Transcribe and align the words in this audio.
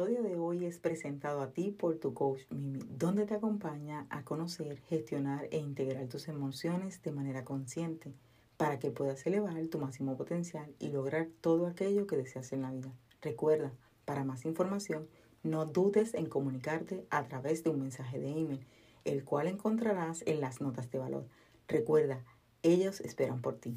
episodio 0.00 0.22
de 0.22 0.38
hoy 0.38 0.64
es 0.64 0.78
presentado 0.78 1.42
a 1.42 1.50
ti 1.50 1.72
por 1.72 1.98
tu 1.98 2.14
coach 2.14 2.40
Mimi, 2.48 2.80
donde 2.88 3.26
te 3.26 3.34
acompaña 3.34 4.06
a 4.08 4.24
conocer, 4.24 4.80
gestionar 4.88 5.46
e 5.50 5.58
integrar 5.58 6.06
tus 6.06 6.26
emociones 6.28 7.02
de 7.02 7.12
manera 7.12 7.44
consciente 7.44 8.14
para 8.56 8.78
que 8.78 8.90
puedas 8.90 9.26
elevar 9.26 9.62
tu 9.66 9.78
máximo 9.78 10.16
potencial 10.16 10.74
y 10.78 10.88
lograr 10.88 11.28
todo 11.42 11.66
aquello 11.66 12.06
que 12.06 12.16
deseas 12.16 12.50
en 12.54 12.62
la 12.62 12.70
vida. 12.70 12.90
Recuerda, 13.20 13.72
para 14.06 14.24
más 14.24 14.46
información, 14.46 15.06
no 15.42 15.66
dudes 15.66 16.14
en 16.14 16.30
comunicarte 16.30 17.04
a 17.10 17.28
través 17.28 17.62
de 17.62 17.68
un 17.68 17.82
mensaje 17.82 18.18
de 18.18 18.30
email, 18.30 18.66
el 19.04 19.22
cual 19.22 19.48
encontrarás 19.48 20.22
en 20.24 20.40
las 20.40 20.62
notas 20.62 20.90
de 20.90 20.98
valor. 20.98 21.26
Recuerda, 21.68 22.24
ellos 22.62 23.02
esperan 23.02 23.42
por 23.42 23.56
ti. 23.56 23.76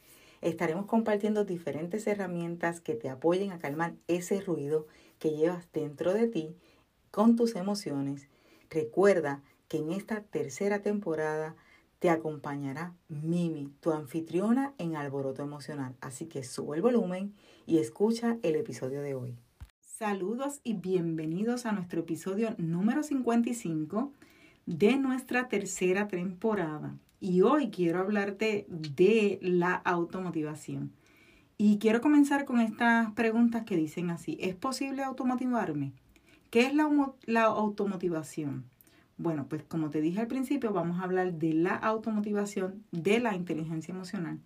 Estaremos 0.41 0.87
compartiendo 0.87 1.45
diferentes 1.45 2.07
herramientas 2.07 2.81
que 2.81 2.95
te 2.95 3.09
apoyen 3.09 3.51
a 3.51 3.59
calmar 3.59 3.93
ese 4.07 4.41
ruido 4.41 4.87
que 5.19 5.29
llevas 5.31 5.71
dentro 5.71 6.13
de 6.13 6.27
ti 6.27 6.55
con 7.11 7.35
tus 7.35 7.55
emociones. 7.55 8.27
Recuerda 8.69 9.43
que 9.67 9.77
en 9.77 9.91
esta 9.91 10.21
tercera 10.21 10.81
temporada 10.81 11.55
te 11.99 12.09
acompañará 12.09 12.95
Mimi, 13.07 13.69
tu 13.79 13.91
anfitriona 13.91 14.73
en 14.79 14.95
Alboroto 14.95 15.43
Emocional. 15.43 15.95
Así 16.01 16.25
que 16.25 16.43
sube 16.43 16.75
el 16.75 16.81
volumen 16.81 17.35
y 17.67 17.77
escucha 17.77 18.39
el 18.41 18.55
episodio 18.55 19.03
de 19.03 19.13
hoy. 19.13 19.37
Saludos 19.81 20.61
y 20.63 20.73
bienvenidos 20.73 21.67
a 21.67 21.71
nuestro 21.73 21.99
episodio 21.99 22.55
número 22.57 23.03
55 23.03 24.11
de 24.65 24.97
nuestra 24.97 25.47
tercera 25.47 26.07
temporada. 26.07 26.97
Y 27.23 27.43
hoy 27.43 27.69
quiero 27.69 27.99
hablarte 27.99 28.65
de 28.67 29.37
la 29.43 29.75
automotivación. 29.75 30.91
Y 31.55 31.77
quiero 31.77 32.01
comenzar 32.01 32.45
con 32.45 32.59
estas 32.59 33.11
preguntas 33.11 33.63
que 33.63 33.77
dicen 33.77 34.09
así. 34.09 34.39
¿Es 34.41 34.55
posible 34.55 35.03
automotivarme? 35.03 35.93
¿Qué 36.49 36.61
es 36.61 36.73
la, 36.73 36.89
la 37.27 37.43
automotivación? 37.43 38.65
Bueno, 39.19 39.45
pues 39.47 39.61
como 39.61 39.91
te 39.91 40.01
dije 40.01 40.19
al 40.19 40.25
principio, 40.25 40.73
vamos 40.73 40.99
a 40.99 41.03
hablar 41.03 41.33
de 41.33 41.53
la 41.53 41.75
automotivación, 41.75 42.83
de 42.91 43.19
la 43.19 43.35
inteligencia 43.35 43.93
emocional. 43.93 44.39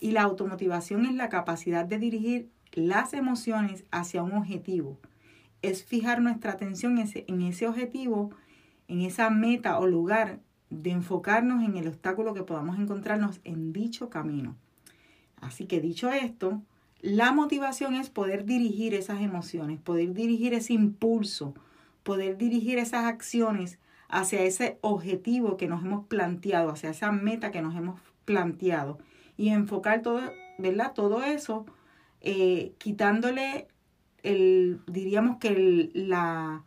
Y 0.00 0.10
la 0.10 0.22
automotivación 0.22 1.06
es 1.06 1.14
la 1.14 1.28
capacidad 1.28 1.84
de 1.84 1.98
dirigir 1.98 2.50
las 2.72 3.14
emociones 3.14 3.84
hacia 3.92 4.24
un 4.24 4.32
objetivo. 4.32 4.98
Es 5.62 5.84
fijar 5.84 6.20
nuestra 6.20 6.50
atención 6.50 6.98
en 6.98 7.42
ese 7.42 7.68
objetivo, 7.68 8.30
en 8.88 9.02
esa 9.02 9.30
meta 9.30 9.78
o 9.78 9.86
lugar 9.86 10.40
de 10.70 10.90
enfocarnos 10.90 11.64
en 11.64 11.76
el 11.76 11.88
obstáculo 11.88 12.34
que 12.34 12.42
podamos 12.42 12.78
encontrarnos 12.78 13.40
en 13.44 13.72
dicho 13.72 14.08
camino. 14.08 14.56
Así 15.40 15.66
que 15.66 15.80
dicho 15.80 16.10
esto, 16.10 16.62
la 17.00 17.32
motivación 17.32 17.94
es 17.94 18.10
poder 18.10 18.44
dirigir 18.44 18.94
esas 18.94 19.20
emociones, 19.20 19.80
poder 19.80 20.14
dirigir 20.14 20.54
ese 20.54 20.74
impulso, 20.74 21.54
poder 22.02 22.36
dirigir 22.36 22.78
esas 22.78 23.04
acciones 23.04 23.78
hacia 24.08 24.42
ese 24.42 24.78
objetivo 24.80 25.56
que 25.56 25.68
nos 25.68 25.84
hemos 25.84 26.06
planteado, 26.06 26.70
hacia 26.70 26.90
esa 26.90 27.12
meta 27.12 27.50
que 27.50 27.62
nos 27.62 27.74
hemos 27.76 28.00
planteado 28.24 28.98
y 29.36 29.48
enfocar 29.48 30.02
todo, 30.02 30.20
¿verdad? 30.58 30.92
Todo 30.94 31.22
eso, 31.22 31.64
eh, 32.20 32.74
quitándole 32.78 33.68
el, 34.22 34.80
diríamos 34.86 35.38
que 35.38 35.90
la, 35.94 36.64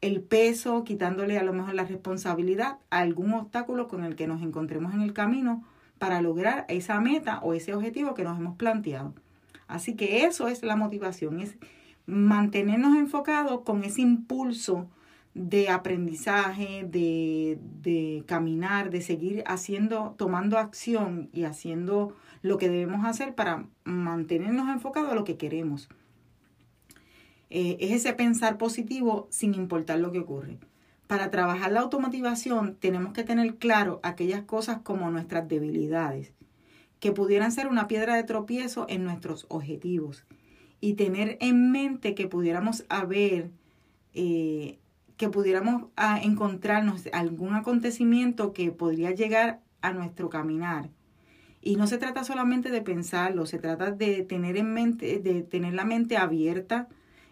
el 0.00 0.20
peso, 0.20 0.84
quitándole 0.84 1.38
a 1.38 1.42
lo 1.42 1.52
mejor 1.52 1.74
la 1.74 1.84
responsabilidad 1.84 2.78
a 2.90 2.98
algún 3.00 3.32
obstáculo 3.34 3.88
con 3.88 4.04
el 4.04 4.16
que 4.16 4.26
nos 4.26 4.42
encontremos 4.42 4.94
en 4.94 5.02
el 5.02 5.12
camino 5.12 5.64
para 5.98 6.22
lograr 6.22 6.64
esa 6.68 7.00
meta 7.00 7.40
o 7.40 7.54
ese 7.54 7.74
objetivo 7.74 8.14
que 8.14 8.24
nos 8.24 8.38
hemos 8.38 8.56
planteado. 8.56 9.14
Así 9.66 9.94
que 9.96 10.24
eso 10.24 10.48
es 10.48 10.62
la 10.62 10.76
motivación, 10.76 11.40
es 11.40 11.56
mantenernos 12.06 12.96
enfocados 12.96 13.62
con 13.62 13.84
ese 13.84 14.00
impulso 14.00 14.88
de 15.34 15.68
aprendizaje, 15.68 16.84
de, 16.88 17.58
de 17.82 18.24
caminar, 18.26 18.90
de 18.90 19.02
seguir 19.02 19.44
haciendo, 19.46 20.14
tomando 20.16 20.58
acción 20.58 21.28
y 21.32 21.44
haciendo 21.44 22.16
lo 22.42 22.56
que 22.56 22.68
debemos 22.68 23.04
hacer 23.04 23.34
para 23.34 23.66
mantenernos 23.84 24.68
enfocados 24.68 25.12
a 25.12 25.14
lo 25.14 25.24
que 25.24 25.36
queremos. 25.36 25.88
Eh, 27.50 27.78
es 27.80 27.92
ese 27.92 28.12
pensar 28.12 28.58
positivo 28.58 29.26
sin 29.30 29.54
importar 29.54 29.98
lo 29.98 30.12
que 30.12 30.20
ocurre. 30.20 30.58
Para 31.06 31.30
trabajar 31.30 31.72
la 31.72 31.80
automotivación 31.80 32.76
tenemos 32.76 33.14
que 33.14 33.24
tener 33.24 33.56
claro 33.56 34.00
aquellas 34.02 34.42
cosas 34.42 34.80
como 34.82 35.10
nuestras 35.10 35.48
debilidades, 35.48 36.34
que 37.00 37.12
pudieran 37.12 37.52
ser 37.52 37.68
una 37.68 37.88
piedra 37.88 38.16
de 38.16 38.24
tropiezo 38.24 38.84
en 38.88 39.04
nuestros 39.04 39.46
objetivos 39.48 40.26
y 40.80 40.94
tener 40.94 41.38
en 41.40 41.72
mente 41.72 42.14
que 42.14 42.28
pudiéramos 42.28 42.84
haber, 42.90 43.50
eh, 44.12 44.78
que 45.16 45.30
pudiéramos 45.30 45.86
ah, 45.96 46.20
encontrarnos 46.22 47.04
algún 47.12 47.54
acontecimiento 47.54 48.52
que 48.52 48.70
podría 48.70 49.12
llegar 49.12 49.60
a 49.80 49.92
nuestro 49.94 50.28
caminar. 50.28 50.90
Y 51.62 51.76
no 51.76 51.86
se 51.86 51.98
trata 51.98 52.22
solamente 52.22 52.70
de 52.70 52.82
pensarlo, 52.82 53.46
se 53.46 53.58
trata 53.58 53.90
de 53.90 54.22
tener 54.24 54.58
en 54.58 54.74
mente, 54.74 55.18
de 55.18 55.42
tener 55.42 55.72
la 55.72 55.84
mente 55.84 56.18
abierta 56.18 56.88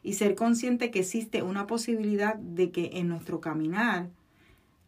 y 0.06 0.12
ser 0.12 0.36
consciente 0.36 0.92
que 0.92 1.00
existe 1.00 1.42
una 1.42 1.66
posibilidad 1.66 2.36
de 2.36 2.70
que 2.70 2.90
en 2.94 3.08
nuestro 3.08 3.40
caminar, 3.40 4.08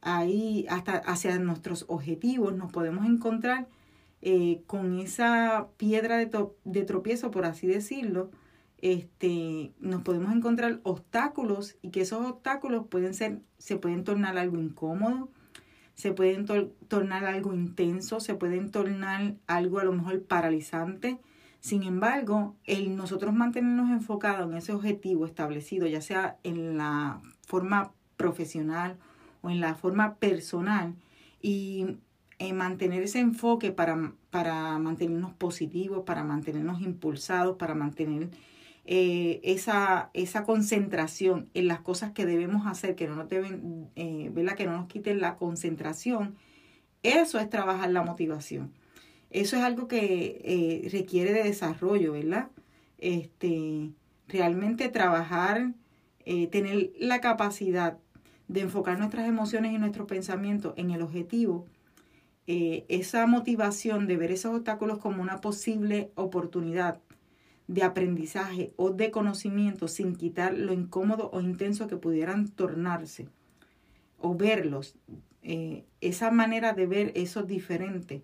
ahí 0.01 0.65
hasta 0.71 0.99
hacia 0.99 1.37
nuestros 1.41 1.87
objetivos, 1.89 2.55
nos 2.55 2.71
podemos 2.71 3.05
encontrar 3.05 3.67
eh, 4.23 4.63
con 4.69 5.01
esa 5.01 5.67
piedra 5.77 6.19
de, 6.19 6.31
de, 6.63 6.85
tropiezo, 6.85 7.33
por 7.33 7.47
así 7.47 7.67
decirlo, 7.67 8.31
este, 8.81 9.73
nos 9.81 10.03
podemos 10.03 10.33
encontrar 10.33 10.79
obstáculos 10.85 11.77
y 11.83 11.91
que 11.91 12.03
esos 12.03 12.25
obstáculos 12.25 12.87
pueden 12.89 13.13
ser, 13.13 13.41
se 13.59 13.77
pueden 13.77 14.05
tornar 14.05 14.39
algo 14.39 14.57
incómodo, 14.57 15.31
se 15.95 16.13
pueden 16.13 16.47
tornar 16.87 17.25
algo 17.25 17.55
intenso, 17.55 18.21
se 18.21 18.37
pueden 18.37 18.71
tornar 18.71 19.35
algo 19.49 19.81
a 19.81 19.85
lo 19.85 19.93
mejor 19.93 20.23
paralizante, 20.23 21.19
sin 21.61 21.83
embargo, 21.83 22.55
el 22.65 22.97
nosotros 22.97 23.35
mantenernos 23.35 23.91
enfocados 23.91 24.51
en 24.51 24.57
ese 24.57 24.73
objetivo 24.73 25.27
establecido, 25.27 25.87
ya 25.87 26.01
sea 26.01 26.39
en 26.45 26.79
la 26.79 27.21
forma 27.47 27.93
profesional 28.17 28.97
o 29.43 29.51
en 29.51 29.61
la 29.61 29.75
forma 29.75 30.17
personal, 30.17 30.95
y 31.41 31.99
en 32.39 32.57
mantener 32.57 33.03
ese 33.03 33.21
enfoque 33.21 33.73
para, 33.73 34.13
para 34.31 34.79
mantenernos 34.79 35.33
positivos, 35.35 36.05
para 36.05 36.25
mantenernos 36.25 36.81
impulsados, 36.81 37.57
para 37.57 37.75
mantener 37.75 38.31
eh, 38.85 39.41
esa, 39.43 40.11
esa 40.15 40.45
concentración 40.45 41.51
en 41.55 41.69
las 41.69 41.81
cosas 41.81 42.13
que 42.13 42.27
debemos 42.27 42.67
hacer, 42.67 42.95
que 42.95 43.09
no 43.09 43.17
nos 43.17 43.29
deben, 43.29 43.91
eh, 43.97 44.33
que 44.57 44.67
no 44.67 44.77
nos 44.77 44.87
quiten 44.87 45.21
la 45.21 45.37
concentración, 45.37 46.37
eso 47.03 47.39
es 47.39 47.51
trabajar 47.51 47.91
la 47.91 48.03
motivación. 48.03 48.73
Eso 49.31 49.57
es 49.57 49.63
algo 49.63 49.89
que 49.89 50.41
eh, 50.45 50.89
requiere 50.91 51.33
de 51.33 51.45
desarrollo, 51.45 52.13
¿verdad? 52.13 52.49
Este, 52.99 53.93
realmente 54.27 54.89
trabajar, 54.89 55.75
eh, 56.25 56.47
tener 56.47 56.93
la 56.99 57.21
capacidad 57.21 57.99
de 58.49 58.61
enfocar 58.63 58.99
nuestras 58.99 59.29
emociones 59.29 59.73
y 59.73 59.79
nuestros 59.79 60.07
pensamientos 60.09 60.73
en 60.77 60.91
el 60.91 61.03
objetivo, 61.03 61.67
eh, 62.47 62.87
esa 62.89 63.27
motivación 63.27 64.07
de 64.07 64.17
ver 64.17 64.33
esos 64.33 64.55
obstáculos 64.55 64.99
como 64.99 65.21
una 65.21 65.43
posible 65.43 66.11
oportunidad 66.15 67.01
de 67.67 67.83
aprendizaje 67.83 68.73
o 68.77 68.91
de 68.91 69.11
conocimiento 69.11 69.89
sin 69.89 70.17
quitar 70.17 70.55
lo 70.55 70.73
incómodo 70.73 71.29
o 71.35 71.43
intenso 71.43 71.87
que 71.87 71.99
pudieran 71.99 72.49
tornarse 72.49 73.29
o 74.19 74.35
verlos. 74.35 74.97
esa 76.01 76.31
manera 76.31 76.73
de 76.73 76.87
ver 76.87 77.13
eso 77.15 77.43
diferente 77.43 78.23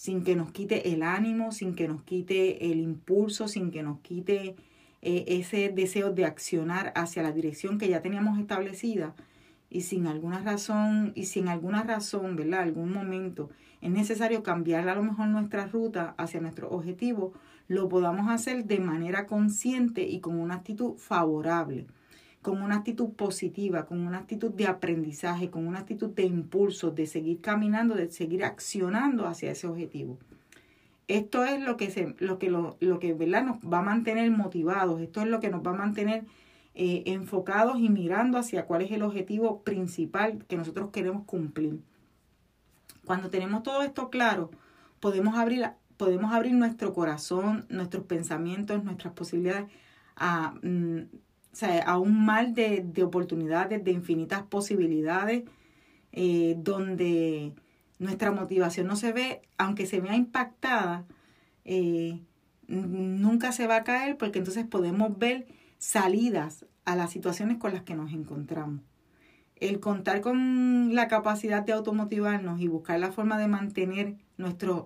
sin 0.00 0.24
que 0.24 0.34
nos 0.34 0.50
quite 0.50 0.94
el 0.94 1.02
ánimo, 1.02 1.52
sin 1.52 1.74
que 1.74 1.86
nos 1.86 2.02
quite 2.04 2.72
el 2.72 2.80
impulso, 2.80 3.48
sin 3.48 3.70
que 3.70 3.82
nos 3.82 4.00
quite 4.00 4.56
eh, 5.02 5.24
ese 5.26 5.68
deseo 5.68 6.10
de 6.10 6.24
accionar 6.24 6.90
hacia 6.96 7.22
la 7.22 7.32
dirección 7.32 7.76
que 7.76 7.90
ya 7.90 8.00
teníamos 8.00 8.38
establecida 8.38 9.14
y 9.68 9.82
sin 9.82 10.06
alguna 10.06 10.40
razón, 10.40 11.12
y 11.14 11.26
sin 11.26 11.48
alguna 11.48 11.82
razón, 11.82 12.34
¿verdad? 12.34 12.62
Algún 12.62 12.94
momento 12.94 13.50
es 13.82 13.90
necesario 13.90 14.42
cambiar 14.42 14.88
a 14.88 14.94
lo 14.94 15.02
mejor 15.02 15.28
nuestra 15.28 15.66
ruta 15.66 16.14
hacia 16.16 16.40
nuestro 16.40 16.70
objetivo, 16.70 17.34
lo 17.68 17.90
podamos 17.90 18.30
hacer 18.30 18.64
de 18.64 18.80
manera 18.80 19.26
consciente 19.26 20.08
y 20.08 20.20
con 20.20 20.40
una 20.40 20.54
actitud 20.54 20.96
favorable, 20.96 21.86
con 22.42 22.62
una 22.62 22.76
actitud 22.76 23.10
positiva, 23.10 23.84
con 23.86 24.00
una 24.00 24.18
actitud 24.18 24.50
de 24.50 24.66
aprendizaje, 24.66 25.50
con 25.50 25.66
una 25.66 25.80
actitud 25.80 26.10
de 26.10 26.24
impulso, 26.24 26.90
de 26.90 27.06
seguir 27.06 27.40
caminando, 27.40 27.94
de 27.94 28.10
seguir 28.10 28.44
accionando 28.44 29.26
hacia 29.26 29.50
ese 29.50 29.66
objetivo. 29.66 30.18
Esto 31.06 31.44
es 31.44 31.60
lo 31.60 31.76
que, 31.76 31.90
se, 31.90 32.14
lo 32.18 32.38
que, 32.38 32.50
lo, 32.50 32.76
lo 32.80 32.98
que 32.98 33.12
¿verdad? 33.14 33.44
nos 33.44 33.58
va 33.58 33.80
a 33.80 33.82
mantener 33.82 34.30
motivados, 34.30 35.00
esto 35.00 35.20
es 35.20 35.26
lo 35.26 35.40
que 35.40 35.50
nos 35.50 35.66
va 35.66 35.72
a 35.72 35.74
mantener 35.74 36.24
eh, 36.74 37.02
enfocados 37.06 37.78
y 37.80 37.88
mirando 37.88 38.38
hacia 38.38 38.64
cuál 38.64 38.82
es 38.82 38.92
el 38.92 39.02
objetivo 39.02 39.62
principal 39.62 40.44
que 40.46 40.56
nosotros 40.56 40.90
queremos 40.92 41.24
cumplir. 41.24 41.80
Cuando 43.04 43.28
tenemos 43.28 43.64
todo 43.64 43.82
esto 43.82 44.08
claro, 44.08 44.50
podemos 45.00 45.36
abrir, 45.36 45.68
podemos 45.96 46.32
abrir 46.32 46.54
nuestro 46.54 46.94
corazón, 46.94 47.66
nuestros 47.68 48.04
pensamientos, 48.04 48.84
nuestras 48.84 49.12
posibilidades 49.12 49.70
a, 50.14 50.54
mm, 51.52 51.66
a 51.86 51.98
un 51.98 52.24
mar 52.24 52.52
de, 52.52 53.02
oportunidades, 53.02 53.84
de 53.84 53.92
infinitas 53.92 54.42
posibilidades, 54.42 55.44
eh, 56.12 56.54
donde 56.58 57.52
nuestra 57.98 58.32
motivación 58.32 58.86
no 58.86 58.96
se 58.96 59.12
ve, 59.12 59.42
aunque 59.58 59.86
se 59.86 60.00
vea 60.00 60.16
impactada, 60.16 61.04
eh, 61.64 62.20
nunca 62.66 63.52
se 63.52 63.66
va 63.66 63.76
a 63.76 63.84
caer 63.84 64.16
porque 64.16 64.38
entonces 64.38 64.66
podemos 64.66 65.18
ver 65.18 65.46
salidas 65.78 66.66
a 66.84 66.96
las 66.96 67.10
situaciones 67.10 67.58
con 67.58 67.72
las 67.72 67.82
que 67.82 67.94
nos 67.94 68.12
encontramos. 68.12 68.80
El 69.56 69.80
contar 69.80 70.22
con 70.22 70.94
la 70.94 71.08
capacidad 71.08 71.62
de 71.62 71.72
automotivarnos 71.72 72.60
y 72.60 72.68
buscar 72.68 72.98
la 72.98 73.12
forma 73.12 73.38
de 73.38 73.48
mantener 73.48 74.16
nuestras 74.38 74.84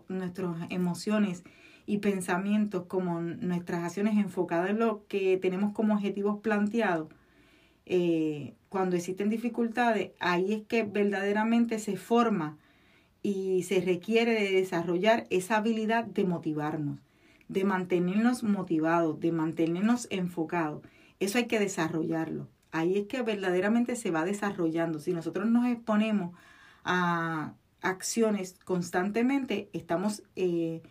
emociones 0.70 1.44
y 1.86 1.98
pensamientos 1.98 2.86
como 2.86 3.20
nuestras 3.20 3.84
acciones 3.84 4.16
enfocadas 4.16 4.70
en 4.70 4.78
lo 4.78 5.06
que 5.06 5.36
tenemos 5.36 5.72
como 5.72 5.94
objetivos 5.94 6.40
planteados, 6.40 7.08
eh, 7.86 8.54
cuando 8.68 8.96
existen 8.96 9.28
dificultades, 9.28 10.12
ahí 10.18 10.52
es 10.52 10.62
que 10.66 10.84
verdaderamente 10.84 11.78
se 11.78 11.96
forma 11.96 12.56
y 13.22 13.62
se 13.64 13.80
requiere 13.80 14.32
de 14.34 14.52
desarrollar 14.52 15.26
esa 15.30 15.56
habilidad 15.56 16.04
de 16.04 16.24
motivarnos, 16.24 16.98
de 17.48 17.64
mantenernos 17.64 18.42
motivados, 18.42 19.20
de 19.20 19.32
mantenernos 19.32 20.08
enfocados. 20.10 20.82
Eso 21.20 21.38
hay 21.38 21.46
que 21.46 21.58
desarrollarlo. 21.58 22.48
Ahí 22.70 22.98
es 22.98 23.06
que 23.06 23.22
verdaderamente 23.22 23.96
se 23.96 24.10
va 24.10 24.24
desarrollando. 24.24 24.98
Si 24.98 25.12
nosotros 25.12 25.46
nos 25.46 25.66
exponemos 25.66 26.36
a 26.84 27.54
acciones 27.80 28.58
constantemente, 28.64 29.68
estamos 29.72 30.22
eh, 30.36 30.82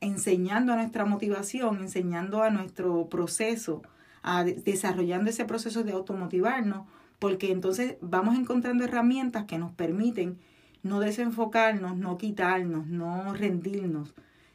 enseñando 0.00 0.72
a 0.72 0.76
nuestra 0.76 1.04
motivación, 1.04 1.80
enseñando 1.80 2.42
a 2.42 2.50
nuestro 2.50 3.08
proceso, 3.08 3.82
a 4.22 4.44
desarrollando 4.44 5.30
ese 5.30 5.44
proceso 5.44 5.84
de 5.84 5.92
automotivarnos, 5.92 6.86
porque 7.18 7.52
entonces 7.52 7.96
vamos 8.00 8.36
encontrando 8.36 8.84
herramientas 8.84 9.44
que 9.44 9.58
nos 9.58 9.72
permiten 9.72 10.38
no 10.82 11.00
desenfocarnos, 11.00 11.96
no 11.96 12.16
quitarnos, 12.16 12.86
no 12.86 13.34
rendirnos, 13.34 14.14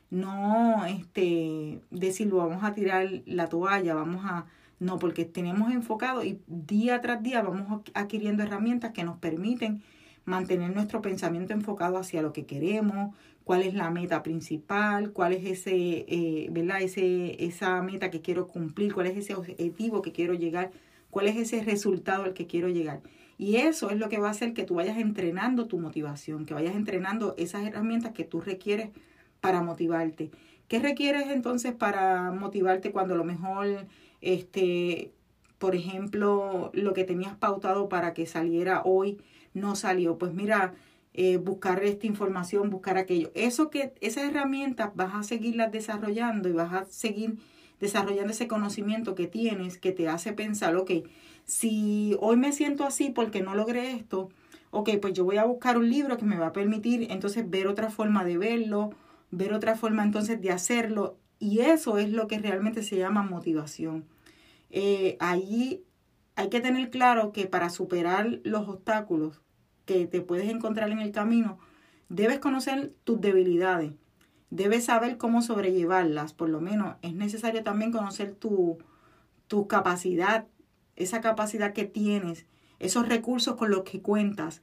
no 0.10 0.86
este, 0.86 1.82
decir 1.92 2.30
vamos 2.30 2.64
a 2.64 2.74
tirar 2.74 3.08
la 3.26 3.48
toalla, 3.48 3.94
vamos 3.94 4.26
a... 4.26 4.46
No, 4.78 5.00
porque 5.00 5.24
tenemos 5.24 5.72
enfocado 5.72 6.26
y 6.26 6.42
día 6.48 7.00
tras 7.00 7.24
día 7.24 7.42
vamos 7.42 7.82
adquiriendo 7.94 8.44
herramientas 8.44 8.92
que 8.92 9.06
nos 9.06 9.18
permiten 9.20 9.82
mantener 10.26 10.74
nuestro 10.74 11.02
pensamiento 11.02 11.54
enfocado 11.54 11.98
hacia 11.98 12.22
lo 12.22 12.34
que 12.34 12.46
queremos, 12.46 13.16
cuál 13.46 13.62
es 13.62 13.76
la 13.76 13.92
meta 13.92 14.24
principal, 14.24 15.14
cuál 15.14 15.32
es 15.32 15.46
ese, 15.46 16.06
eh, 16.08 16.48
¿verdad? 16.52 16.82
Ese, 16.82 17.46
esa 17.46 17.82
meta 17.84 18.10
que 18.10 18.22
quiero 18.22 18.48
cumplir, 18.48 18.94
cuál 18.94 19.08
es 19.08 19.16
ese 19.16 19.36
objetivo 19.36 20.02
que 20.02 20.12
quiero 20.12 20.34
llegar, 20.34 20.72
cuál 21.12 21.28
es 21.28 21.38
ese 21.38 21.64
resultado 21.64 22.24
al 22.24 22.34
que 22.34 22.48
quiero 22.48 22.70
llegar. 22.70 23.02
Y 23.38 23.58
eso 23.58 23.92
es 23.92 24.00
lo 24.00 24.10
que 24.10 24.18
va 24.18 24.30
a 24.30 24.32
hacer 24.32 24.54
que 24.54 24.64
tú 24.64 24.76
vayas 24.76 24.98
entrenando 24.98 25.68
tu 25.68 25.78
motivación, 25.78 26.46
que 26.46 26.56
vayas 26.56 26.76
entrenando 26.76 27.36
esas 27.38 27.68
herramientas 27.68 28.14
que 28.14 28.24
tú 28.24 28.42
requieres 28.42 28.90
para 29.42 29.62
motivarte. 29.62 30.32
¿Qué 30.68 30.80
requieres 30.80 31.28
entonces 31.30 31.74
para 31.74 32.32
motivarte 32.32 32.92
cuando 32.92 33.14
a 33.14 33.18
lo 33.18 33.26
mejor, 33.26 33.86
este, 34.22 35.12
por 35.60 35.76
ejemplo, 35.76 36.72
lo 36.74 36.94
que 36.94 37.04
tenías 37.04 37.36
pautado 37.36 37.90
para 37.90 38.16
que 38.16 38.26
saliera 38.26 38.82
hoy 38.84 39.20
no 39.54 39.76
salió? 39.76 40.18
Pues 40.18 40.34
mira, 40.34 40.74
eh, 41.18 41.38
buscar 41.38 41.82
esta 41.86 42.08
información, 42.08 42.70
buscar 42.70 42.98
aquello. 42.98 43.32
Eso 43.36 43.70
que, 43.70 43.94
esas 44.02 44.26
herramientas 44.26 44.92
vas 44.96 45.16
a 45.16 45.24
seguirlas 45.24 45.72
desarrollando 45.72 46.50
y 46.50 46.52
vas 46.52 46.74
a 46.74 46.86
seguir 46.86 47.38
desarrollando 47.80 48.34
ese 48.34 48.50
conocimiento 48.50 49.16
que 49.16 49.28
tienes 49.28 49.78
que 49.78 49.94
te 49.94 50.10
hace 50.10 50.34
pensar, 50.34 50.76
ok, 50.76 50.92
si 51.46 52.18
hoy 52.20 52.36
me 52.36 52.52
siento 52.52 52.84
así 52.84 53.12
porque 53.12 53.42
no 53.42 53.56
logré 53.56 53.94
esto, 53.94 54.30
ok, 54.72 54.90
pues 55.02 55.14
yo 55.14 55.24
voy 55.24 55.38
a 55.38 55.46
buscar 55.46 55.78
un 55.78 55.90
libro 55.90 56.18
que 56.18 56.26
me 56.26 56.38
va 56.38 56.48
a 56.48 56.54
permitir 56.54 57.10
entonces 57.10 57.50
ver 57.50 57.68
otra 57.68 57.90
forma 57.90 58.26
de 58.26 58.38
verlo, 58.38 58.90
ver 59.32 59.54
otra 59.54 59.78
forma 59.78 60.04
entonces 60.04 60.42
de 60.42 60.52
hacerlo. 60.52 61.18
Y 61.40 61.60
eso 61.62 61.98
es 61.98 62.10
lo 62.10 62.28
que 62.28 62.40
realmente 62.40 62.84
se 62.84 62.98
llama 62.98 63.24
motivación. 63.24 64.04
Eh, 64.70 65.16
allí 65.22 65.86
hay 66.36 66.50
que 66.50 66.60
tener 66.60 66.90
claro 66.90 67.32
que 67.32 67.48
para 67.48 67.70
superar 67.70 68.42
los 68.44 68.68
obstáculos 68.68 69.42
que 69.86 70.08
te 70.08 70.22
puedes 70.22 70.50
encontrar 70.50 70.90
en 70.90 71.00
el 71.00 71.12
camino, 71.12 71.60
debes 72.10 72.40
conocer 72.40 72.94
tus 73.04 73.22
debilidades, 73.22 73.94
debes 74.50 74.86
saber 74.86 75.18
cómo 75.18 75.42
sobrellevarlas, 75.42 76.34
por 76.34 76.50
lo 76.50 76.62
menos 76.62 76.96
es 77.02 77.14
necesario 77.14 77.64
también 77.64 77.92
conocer 77.92 78.34
tu, 78.34 78.78
tu 79.48 79.68
capacidad, 79.68 80.48
esa 80.96 81.22
capacidad 81.22 81.74
que 81.74 81.86
tienes, 81.86 82.46
esos 82.80 83.08
recursos 83.08 83.56
con 83.56 83.70
los 83.70 83.84
que 83.84 84.02
cuentas 84.02 84.62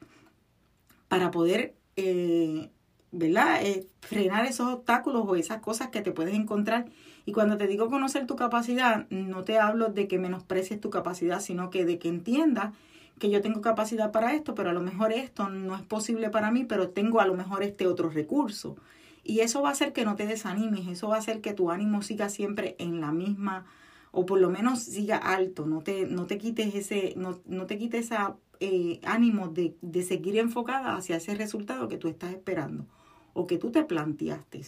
para 1.08 1.30
poder 1.30 1.74
eh, 1.96 2.70
¿verdad? 3.12 3.62
Eh, 3.62 3.86
frenar 4.00 4.46
esos 4.46 4.69
obstáculos 4.69 5.24
o 5.26 5.36
esas 5.36 5.60
cosas 5.60 5.88
que 5.88 6.00
te 6.00 6.12
puedes 6.12 6.34
encontrar. 6.34 6.86
Y 7.26 7.32
cuando 7.32 7.56
te 7.58 7.66
digo 7.66 7.88
conocer 7.88 8.26
tu 8.26 8.36
capacidad, 8.36 9.08
no 9.10 9.44
te 9.44 9.58
hablo 9.58 9.88
de 9.90 10.08
que 10.08 10.19
menosprecies 10.19 10.80
tu 10.80 10.90
capacidad, 10.90 11.40
sino 11.40 11.70
que 11.70 11.84
de 11.84 11.98
que 11.98 12.08
entiendas 12.08 12.74
que 13.22 13.30
yo 13.30 13.40
tengo 13.40 13.60
capacidad 13.60 14.10
para 14.10 14.34
esto, 14.34 14.56
pero 14.56 14.70
a 14.70 14.72
lo 14.72 14.80
mejor 14.80 15.12
esto 15.12 15.48
no 15.48 15.76
es 15.76 15.82
posible 15.82 16.28
para 16.28 16.50
mí, 16.50 16.64
pero 16.64 16.88
tengo 16.88 17.20
a 17.20 17.26
lo 17.26 17.34
mejor 17.34 17.62
este 17.62 17.86
otro 17.86 18.10
recurso. 18.10 18.74
Y 19.22 19.38
eso 19.41 19.62
va 19.62 19.69
a 19.69 19.72
hacer 19.72 19.93
que 19.93 20.05
no 20.05 20.17
te 20.17 20.26
desanimes, 20.26 20.88
eso 20.88 21.06
va 21.06 21.14
a 21.14 21.19
hacer 21.20 21.41
que 21.41 21.52
tu 21.52 21.70
ánimo 21.70 22.02
siga 22.02 22.29
siempre 22.29 22.74
en 22.81 23.00
la 23.00 23.12
misma, 23.12 23.64
o 24.10 24.26
por 24.26 24.41
lo 24.41 24.50
menos 24.50 24.81
siga 24.81 25.19
alto, 25.19 25.67
no 25.67 25.82
te, 25.82 26.05
no 26.06 26.26
te 26.26 26.36
quites 26.36 26.74
ese, 26.74 27.14
no, 27.17 27.38
no 27.46 27.67
te 27.67 27.79
quites 27.79 28.10
eh, 28.58 28.98
ánimo 29.05 29.46
de, 29.46 29.76
de 29.82 30.02
seguir 30.02 30.36
enfocada 30.38 30.96
hacia 30.96 31.14
ese 31.14 31.36
resultado 31.36 31.86
que 31.86 31.98
tú 31.98 32.08
estás 32.08 32.32
esperando 32.32 32.86
o 33.34 33.46
que 33.46 33.56
tú 33.56 33.70
te 33.70 33.84
planteaste. 33.84 34.62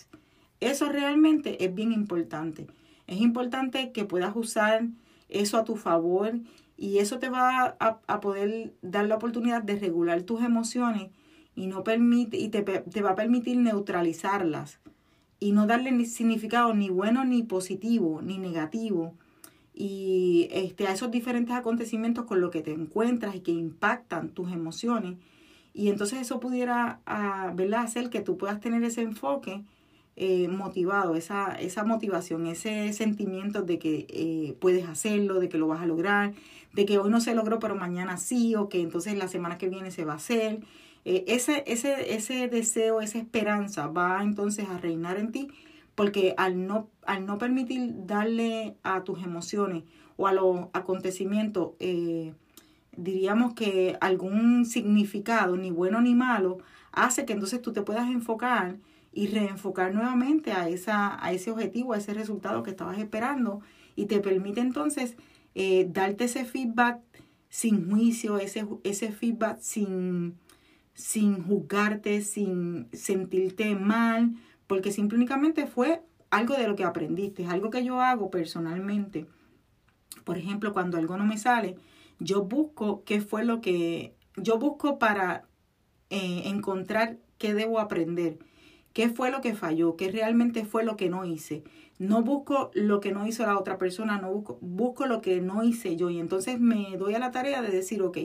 Eso 0.60 0.90
realmente 0.90 1.64
es 1.64 1.74
bien 1.74 1.90
importante. 1.90 2.68
Es 3.08 3.20
importante 3.20 3.90
que 3.90 4.04
puedas 4.04 4.36
usar 4.36 4.86
eso 5.28 5.56
a 5.56 5.64
tu 5.64 5.74
favor 5.74 6.34
y 6.76 6.98
eso 6.98 7.18
te 7.18 7.28
va 7.28 7.76
a, 7.78 8.20
poder 8.20 8.74
dar 8.82 9.06
la 9.06 9.16
oportunidad 9.16 9.62
de 9.62 9.76
regular 9.76 10.22
tus 10.22 10.42
emociones 10.42 11.10
y 11.54 11.66
no 11.66 11.84
permite 11.84 12.36
y 12.36 12.48
te, 12.48 12.62
te, 12.62 13.02
va 13.02 13.10
a 13.10 13.14
permitir 13.14 13.58
neutralizarlas 13.58 14.80
y 15.38 15.52
no 15.52 15.66
darle 15.66 15.92
ni 15.92 16.04
significado 16.04 16.74
ni 16.74 16.90
bueno 16.90 17.24
ni 17.24 17.42
positivo 17.42 18.22
ni 18.22 18.38
negativo. 18.38 19.14
Y 19.72 20.48
este 20.52 20.86
a 20.86 20.92
esos 20.92 21.10
diferentes 21.10 21.54
acontecimientos 21.54 22.24
con 22.26 22.40
los 22.40 22.50
que 22.50 22.62
te 22.62 22.72
encuentras 22.72 23.34
y 23.34 23.40
que 23.40 23.52
impactan 23.52 24.30
tus 24.30 24.52
emociones. 24.52 25.16
Y 25.72 25.88
entonces 25.88 26.20
eso 26.20 26.38
pudiera 26.38 27.00
ah, 27.06 27.54
hacer 27.78 28.10
que 28.10 28.20
tú 28.20 28.36
puedas 28.36 28.60
tener 28.60 28.84
ese 28.84 29.02
enfoque 29.02 29.64
eh, 30.16 30.46
motivado, 30.46 31.16
esa, 31.16 31.56
esa 31.56 31.82
motivación, 31.82 32.46
ese 32.46 32.92
sentimiento 32.92 33.62
de 33.62 33.80
que 33.80 34.06
eh, 34.08 34.56
puedes 34.60 34.86
hacerlo, 34.88 35.40
de 35.40 35.48
que 35.48 35.58
lo 35.58 35.66
vas 35.66 35.82
a 35.82 35.86
lograr, 35.86 36.34
de 36.74 36.84
que 36.86 36.98
hoy 36.98 37.10
no 37.10 37.20
se 37.20 37.34
logró, 37.34 37.58
pero 37.58 37.74
mañana 37.74 38.16
sí, 38.16 38.54
o 38.54 38.68
que 38.68 38.82
entonces 38.82 39.16
la 39.16 39.28
semana 39.28 39.58
que 39.58 39.68
viene 39.68 39.90
se 39.90 40.04
va 40.04 40.12
a 40.12 40.16
hacer. 40.16 40.60
Eh, 41.04 41.24
ese, 41.28 41.64
ese, 41.66 42.14
ese 42.14 42.48
deseo, 42.48 43.00
esa 43.00 43.18
esperanza 43.18 43.86
va 43.86 44.22
entonces 44.22 44.68
a 44.68 44.78
reinar 44.78 45.18
en 45.18 45.32
ti, 45.32 45.48
porque 45.94 46.34
al 46.36 46.66
no, 46.66 46.88
al 47.06 47.24
no 47.26 47.38
permitir 47.38 48.06
darle 48.06 48.76
a 48.82 49.04
tus 49.04 49.22
emociones 49.22 49.84
o 50.16 50.26
a 50.26 50.32
los 50.32 50.68
acontecimientos 50.72 51.72
diríamos 52.96 53.54
que 53.54 53.96
algún 54.00 54.64
significado, 54.64 55.56
ni 55.56 55.70
bueno 55.70 56.00
ni 56.00 56.14
malo, 56.14 56.58
hace 56.92 57.24
que 57.24 57.32
entonces 57.32 57.60
tú 57.62 57.72
te 57.72 57.82
puedas 57.82 58.08
enfocar 58.08 58.76
y 59.12 59.28
reenfocar 59.28 59.94
nuevamente 59.94 60.52
a, 60.52 60.68
esa, 60.68 61.24
a 61.24 61.32
ese 61.32 61.50
objetivo, 61.50 61.92
a 61.92 61.98
ese 61.98 62.14
resultado 62.14 62.62
que 62.62 62.70
estabas 62.70 62.98
esperando 62.98 63.60
y 63.96 64.06
te 64.06 64.20
permite 64.20 64.60
entonces 64.60 65.16
eh, 65.54 65.86
darte 65.90 66.24
ese 66.24 66.44
feedback 66.44 67.00
sin 67.48 67.88
juicio, 67.88 68.38
ese, 68.38 68.66
ese 68.82 69.12
feedback 69.12 69.60
sin, 69.60 70.38
sin 70.94 71.42
juzgarte, 71.44 72.20
sin 72.22 72.88
sentirte 72.92 73.74
mal, 73.76 74.34
porque 74.66 74.90
simplemente 74.90 75.66
fue 75.66 76.02
algo 76.30 76.54
de 76.54 76.66
lo 76.66 76.74
que 76.74 76.84
aprendiste, 76.84 77.46
algo 77.46 77.70
que 77.70 77.84
yo 77.84 78.00
hago 78.00 78.30
personalmente. 78.30 79.26
Por 80.24 80.38
ejemplo, 80.38 80.72
cuando 80.72 80.98
algo 80.98 81.16
no 81.16 81.24
me 81.24 81.38
sale, 81.38 81.76
yo 82.18 82.42
busco 82.42 83.04
qué 83.04 83.20
fue 83.20 83.44
lo 83.44 83.60
que, 83.60 84.14
yo 84.36 84.58
busco 84.58 84.98
para 84.98 85.44
eh, 86.10 86.42
encontrar 86.46 87.18
qué 87.38 87.54
debo 87.54 87.78
aprender, 87.78 88.38
qué 88.94 89.10
fue 89.10 89.30
lo 89.30 89.42
que 89.42 89.54
falló, 89.54 89.96
qué 89.96 90.10
realmente 90.10 90.64
fue 90.64 90.84
lo 90.84 90.96
que 90.96 91.10
no 91.10 91.26
hice. 91.26 91.62
No 91.98 92.22
busco 92.22 92.70
lo 92.74 93.00
que 93.00 93.12
no 93.12 93.26
hizo 93.26 93.44
la 93.44 93.58
otra 93.58 93.76
persona, 93.76 94.18
no 94.18 94.32
busco, 94.32 94.58
busco 94.62 95.06
lo 95.06 95.20
que 95.20 95.40
no 95.40 95.62
hice 95.62 95.96
yo. 95.96 96.08
Y 96.08 96.18
entonces 96.18 96.58
me 96.58 96.96
doy 96.96 97.14
a 97.14 97.18
la 97.18 97.30
tarea 97.30 97.60
de 97.60 97.70
decir, 97.70 98.02
ok, 98.02 98.18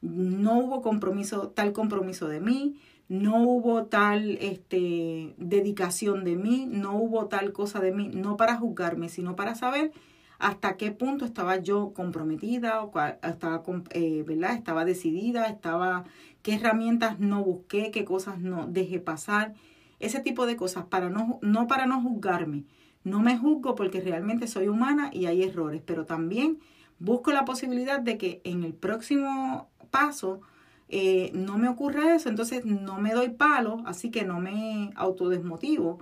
no 0.00 0.58
hubo 0.58 0.82
compromiso, 0.82 1.50
tal 1.50 1.72
compromiso 1.72 2.28
de 2.28 2.40
mí, 2.40 2.76
no 3.08 3.42
hubo 3.42 3.84
tal 3.84 4.38
este, 4.40 5.34
dedicación 5.38 6.24
de 6.24 6.36
mí, 6.36 6.66
no 6.68 6.96
hubo 6.96 7.26
tal 7.26 7.52
cosa 7.52 7.80
de 7.80 7.92
mí, 7.92 8.08
no 8.08 8.36
para 8.36 8.56
juzgarme, 8.56 9.08
sino 9.08 9.36
para 9.36 9.54
saber 9.54 9.92
hasta 10.38 10.76
qué 10.76 10.92
punto 10.92 11.24
estaba 11.24 11.58
yo 11.58 11.92
comprometida 11.94 12.82
o 12.82 12.92
estaba, 13.22 13.62
eh, 13.90 14.22
¿verdad? 14.26 14.54
estaba 14.54 14.84
decidida, 14.84 15.46
estaba 15.46 16.04
qué 16.42 16.54
herramientas 16.54 17.20
no 17.20 17.42
busqué, 17.42 17.90
qué 17.90 18.04
cosas 18.04 18.38
no 18.38 18.66
dejé 18.66 18.98
pasar, 18.98 19.54
ese 20.00 20.20
tipo 20.20 20.46
de 20.46 20.56
cosas, 20.56 20.84
para 20.84 21.10
no, 21.10 21.38
no 21.42 21.66
para 21.66 21.86
no 21.86 22.00
juzgarme. 22.00 22.64
No 23.04 23.20
me 23.20 23.38
juzgo 23.38 23.74
porque 23.74 24.00
realmente 24.00 24.48
soy 24.48 24.68
humana 24.68 25.10
y 25.12 25.26
hay 25.26 25.42
errores, 25.42 25.82
pero 25.84 26.06
también 26.06 26.58
busco 26.98 27.32
la 27.32 27.44
posibilidad 27.44 28.00
de 28.00 28.18
que 28.18 28.40
en 28.44 28.64
el 28.64 28.74
próximo 28.74 29.68
paso 29.90 30.40
eh, 30.88 31.30
no 31.34 31.58
me 31.58 31.68
ocurra 31.68 32.14
eso, 32.14 32.28
entonces 32.28 32.64
no 32.64 32.98
me 33.00 33.12
doy 33.12 33.30
palo, 33.30 33.82
así 33.86 34.10
que 34.10 34.24
no 34.24 34.40
me 34.40 34.92
autodesmotivo, 34.96 35.98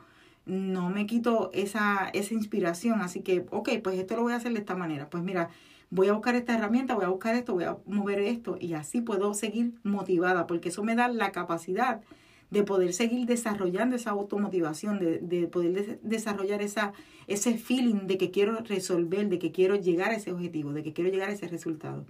no 0.47 0.91
me 0.91 1.07
quito 1.07 1.51
esa, 1.55 2.11
esa 2.13 2.35
inspiración, 2.35 3.01
así 3.01 3.21
que, 3.21 3.47
ok, 3.51 3.71
pues 3.83 3.99
esto 3.99 4.17
lo 4.17 4.23
voy 4.23 4.35
a 4.35 4.37
hacer 4.37 4.53
de 4.53 4.59
esta 4.59 4.77
manera, 4.77 5.09
pues 5.09 5.23
mira, 5.23 5.49
voy 5.91 6.09
a 6.09 6.13
buscar 6.13 6.35
esta 6.35 6.55
herramienta, 6.55 6.95
voy 6.95 7.05
a 7.05 7.09
buscar 7.09 7.35
esto, 7.35 7.55
voy 7.55 7.65
a 7.65 7.79
mover 7.87 8.21
esto 8.21 8.57
y 8.61 8.75
así 8.75 9.01
puedo 9.01 9.33
seguir 9.33 9.75
motivada, 9.85 10.47
porque 10.47 10.69
eso 10.69 10.83
me 10.83 10.97
da 10.97 11.09
la 11.09 11.33
capacidad 11.33 12.03
de 12.51 12.63
poder 12.63 12.93
seguir 12.93 13.27
desarrollando 13.27 13.97
esa 13.97 14.11
automotivación, 14.11 14.99
de, 14.99 15.19
de 15.19 15.47
poder 15.49 16.01
desarrollar 16.03 16.63
esa, 16.63 16.93
ese 17.27 17.59
feeling 17.59 18.07
de 18.07 18.19
que 18.19 18.31
quiero 18.31 18.59
resolver, 18.61 19.29
de 19.29 19.39
que 19.39 19.53
quiero 19.53 19.77
llegar 19.77 20.11
a 20.11 20.17
ese 20.17 20.33
objetivo, 20.33 20.73
de 20.73 20.83
que 20.83 20.93
quiero 20.93 21.11
llegar 21.11 21.31
a 21.31 21.33
ese 21.33 21.49
resultado. 21.49 22.05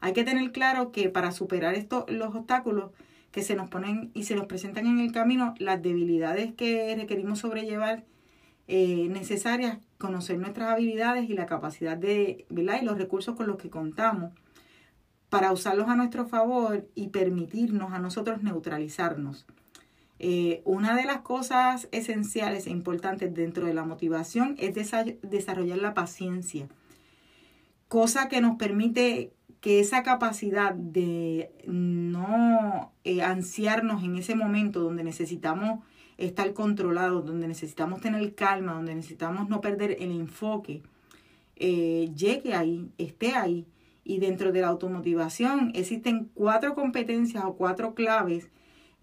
Hay 0.00 0.12
que 0.12 0.24
tener 0.24 0.52
claro 0.52 0.92
que 0.92 1.08
para 1.08 1.32
superar 1.32 1.74
estos, 1.74 2.04
los 2.10 2.34
obstáculos 2.34 2.90
que 3.30 3.42
se 3.42 3.56
nos 3.56 3.68
ponen 3.68 4.10
y 4.14 4.24
se 4.24 4.36
nos 4.36 4.46
presentan 4.46 4.86
en 4.86 5.00
el 5.00 5.12
camino, 5.12 5.54
las 5.58 5.82
debilidades 5.82 6.54
que 6.54 6.94
requerimos 6.96 7.40
sobrellevar 7.40 8.04
eh, 8.68 9.08
necesarias, 9.10 9.78
conocer 9.98 10.38
nuestras 10.38 10.70
habilidades 10.70 11.28
y 11.28 11.34
la 11.34 11.46
capacidad 11.46 11.96
de, 11.96 12.46
¿verdad? 12.48 12.80
Y 12.80 12.84
los 12.84 12.96
recursos 12.96 13.34
con 13.34 13.46
los 13.46 13.56
que 13.56 13.70
contamos 13.70 14.32
para 15.30 15.52
usarlos 15.52 15.88
a 15.88 15.96
nuestro 15.96 16.26
favor 16.26 16.86
y 16.94 17.08
permitirnos 17.08 17.92
a 17.92 17.98
nosotros 17.98 18.42
neutralizarnos. 18.42 19.46
Eh, 20.18 20.62
una 20.64 20.94
de 20.94 21.04
las 21.04 21.22
cosas 21.22 21.88
esenciales 21.90 22.66
e 22.66 22.70
importantes 22.70 23.34
dentro 23.34 23.66
de 23.66 23.74
la 23.74 23.84
motivación 23.84 24.54
es 24.58 24.74
desarrollar 25.22 25.78
la 25.78 25.94
paciencia, 25.94 26.68
cosa 27.88 28.28
que 28.28 28.40
nos 28.40 28.56
permite 28.56 29.32
que 29.60 29.80
esa 29.80 30.02
capacidad 30.02 30.74
de 30.74 31.50
no 31.66 32.92
eh, 33.02 33.22
ansiarnos 33.22 34.04
en 34.04 34.16
ese 34.16 34.34
momento 34.34 34.80
donde 34.80 35.02
necesitamos 35.02 35.80
estar 36.18 36.52
controlados, 36.52 37.24
donde 37.24 37.48
necesitamos 37.48 38.00
tener 38.00 38.34
calma, 38.34 38.74
donde 38.74 38.94
necesitamos 38.94 39.48
no 39.48 39.60
perder 39.60 39.96
el 40.00 40.10
enfoque, 40.12 40.82
eh, 41.56 42.10
llegue 42.14 42.54
ahí, 42.54 42.90
esté 42.98 43.34
ahí. 43.34 43.66
Y 44.06 44.18
dentro 44.18 44.52
de 44.52 44.60
la 44.60 44.68
automotivación 44.68 45.72
existen 45.74 46.30
cuatro 46.34 46.74
competencias 46.74 47.42
o 47.46 47.54
cuatro 47.56 47.94
claves 47.94 48.50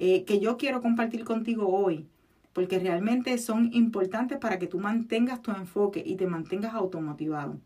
eh, 0.03 0.25
que 0.25 0.39
yo 0.39 0.57
quiero 0.57 0.81
compartir 0.81 1.23
contigo 1.23 1.67
hoy, 1.67 2.07
porque 2.53 2.79
realmente 2.79 3.37
son 3.37 3.69
importantes 3.71 4.39
para 4.39 4.57
que 4.57 4.65
tú 4.65 4.79
mantengas 4.79 5.43
tu 5.43 5.51
enfoque 5.51 6.01
y 6.03 6.15
te 6.15 6.25
mantengas 6.25 6.73
automotivado. 6.73 7.59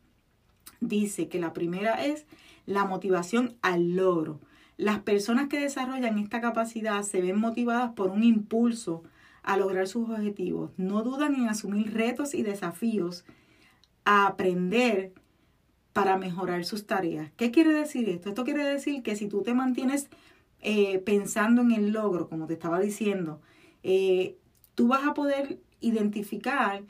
Dice 0.81 1.29
que 1.29 1.39
la 1.39 1.53
primera 1.53 2.03
es 2.03 2.25
la 2.65 2.83
motivación 2.83 3.55
al 3.61 3.95
logro. 3.95 4.41
Las 4.75 4.99
personas 4.99 5.47
que 5.47 5.61
desarrollan 5.61 6.19
esta 6.19 6.41
capacidad 6.41 7.03
se 7.03 7.21
ven 7.21 7.39
motivadas 7.39 7.93
por 7.93 8.11
un 8.11 8.21
impulso 8.21 9.03
a 9.41 9.55
lograr 9.55 9.87
sus 9.87 10.09
objetivos. 10.09 10.71
No 10.75 11.03
dudan 11.03 11.35
en 11.35 11.47
asumir 11.47 11.93
retos 11.93 12.33
y 12.33 12.43
desafíos, 12.43 13.23
a 14.03 14.27
aprender 14.27 15.13
para 15.93 16.17
mejorar 16.17 16.65
sus 16.65 16.85
tareas. 16.85 17.31
¿Qué 17.37 17.51
quiere 17.51 17.71
decir 17.71 18.09
esto? 18.09 18.27
Esto 18.27 18.43
quiere 18.43 18.65
decir 18.65 19.03
que 19.03 19.15
si 19.15 19.29
tú 19.29 19.41
te 19.41 19.53
mantienes 19.53 20.09
eh, 20.67 20.97
pensando 20.97 21.61
en 21.61 21.71
el 21.71 21.91
logro, 21.91 22.27
como 22.27 22.47
te 22.47 22.53
estaba 22.53 22.79
diciendo, 22.79 23.39
eh, 23.83 24.35
tú 24.73 24.87
vas 24.87 25.05
a 25.05 25.13
poder 25.13 25.59
identificar, 25.79 26.81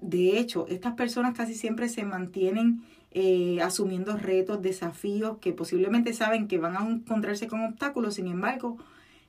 de 0.00 0.38
hecho, 0.38 0.68
estas 0.68 0.94
personas 0.94 1.36
casi 1.36 1.54
siempre 1.54 1.88
se 1.88 2.04
mantienen 2.04 2.84
eh, 3.10 3.60
asumiendo 3.62 4.16
retos, 4.16 4.62
desafíos 4.62 5.38
que 5.38 5.52
posiblemente 5.52 6.12
saben 6.12 6.46
que 6.46 6.58
van 6.58 6.76
a 6.76 6.88
encontrarse 6.88 7.48
con 7.48 7.64
obstáculos, 7.64 8.14
sin 8.14 8.28
embargo, 8.28 8.76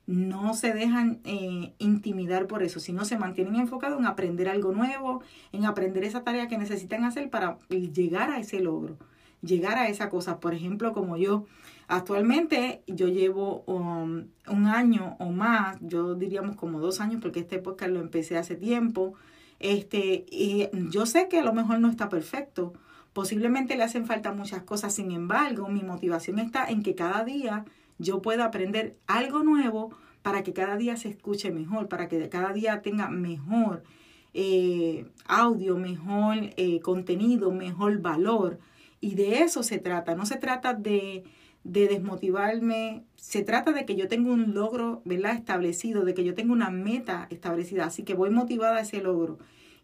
no 0.06 0.54
se 0.54 0.72
dejan 0.72 1.18
eh, 1.24 1.74
intimidar 1.78 2.46
por 2.46 2.62
eso, 2.62 2.78
sino 2.78 3.04
se 3.04 3.18
mantienen 3.18 3.56
enfocados 3.56 3.98
en 3.98 4.06
aprender 4.06 4.48
algo 4.48 4.70
nuevo, 4.70 5.22
en 5.50 5.64
aprender 5.64 6.04
esa 6.04 6.22
tarea 6.22 6.46
que 6.46 6.56
necesitan 6.56 7.02
hacer 7.02 7.30
para 7.30 7.58
llegar 7.68 8.30
a 8.30 8.38
ese 8.38 8.60
logro, 8.60 8.96
llegar 9.42 9.78
a 9.78 9.88
esa 9.88 10.08
cosa. 10.08 10.40
Por 10.40 10.54
ejemplo, 10.54 10.92
como 10.92 11.16
yo, 11.16 11.46
actualmente 11.86 12.82
yo 12.86 13.08
llevo 13.08 13.62
um, 13.66 14.24
un 14.48 14.66
año 14.66 15.16
o 15.18 15.30
más, 15.30 15.78
yo 15.80 16.14
diríamos 16.14 16.56
como 16.56 16.80
dos 16.80 17.00
años, 17.00 17.20
porque 17.20 17.40
este 17.40 17.58
podcast 17.58 17.92
lo 17.92 18.00
empecé 18.00 18.36
hace 18.36 18.56
tiempo, 18.56 19.14
este, 19.58 20.26
y 20.30 20.68
yo 20.90 21.06
sé 21.06 21.28
que 21.28 21.40
a 21.40 21.44
lo 21.44 21.52
mejor 21.52 21.80
no 21.80 21.88
está 21.88 22.08
perfecto, 22.08 22.74
Posiblemente 23.18 23.76
le 23.76 23.82
hacen 23.82 24.06
falta 24.06 24.32
muchas 24.32 24.62
cosas, 24.62 24.94
sin 24.94 25.10
embargo, 25.10 25.68
mi 25.68 25.82
motivación 25.82 26.38
está 26.38 26.66
en 26.68 26.84
que 26.84 26.94
cada 26.94 27.24
día 27.24 27.64
yo 27.98 28.22
pueda 28.22 28.44
aprender 28.44 28.96
algo 29.08 29.42
nuevo 29.42 29.90
para 30.22 30.44
que 30.44 30.52
cada 30.52 30.76
día 30.76 30.96
se 30.96 31.08
escuche 31.08 31.50
mejor, 31.50 31.88
para 31.88 32.06
que 32.06 32.28
cada 32.28 32.52
día 32.52 32.80
tenga 32.80 33.08
mejor 33.08 33.82
eh, 34.34 35.10
audio, 35.26 35.76
mejor 35.76 36.36
eh, 36.56 36.78
contenido, 36.78 37.50
mejor 37.50 37.98
valor. 38.00 38.60
Y 39.00 39.14
de 39.14 39.42
eso 39.42 39.62
se 39.62 39.78
trata, 39.78 40.14
no 40.14 40.26
se 40.26 40.36
trata 40.36 40.74
de, 40.74 41.24
de 41.64 41.88
desmotivarme, 41.88 43.04
se 43.16 43.42
trata 43.42 43.72
de 43.72 43.84
que 43.84 43.96
yo 43.96 44.08
tenga 44.08 44.32
un 44.32 44.54
logro 44.54 45.02
¿verdad? 45.04 45.34
establecido, 45.34 46.04
de 46.04 46.14
que 46.14 46.24
yo 46.24 46.34
tenga 46.34 46.52
una 46.52 46.70
meta 46.70 47.26
establecida, 47.30 47.86
así 47.86 48.02
que 48.02 48.14
voy 48.14 48.30
motivada 48.30 48.78
a 48.78 48.80
ese 48.80 49.00
logro 49.00 49.38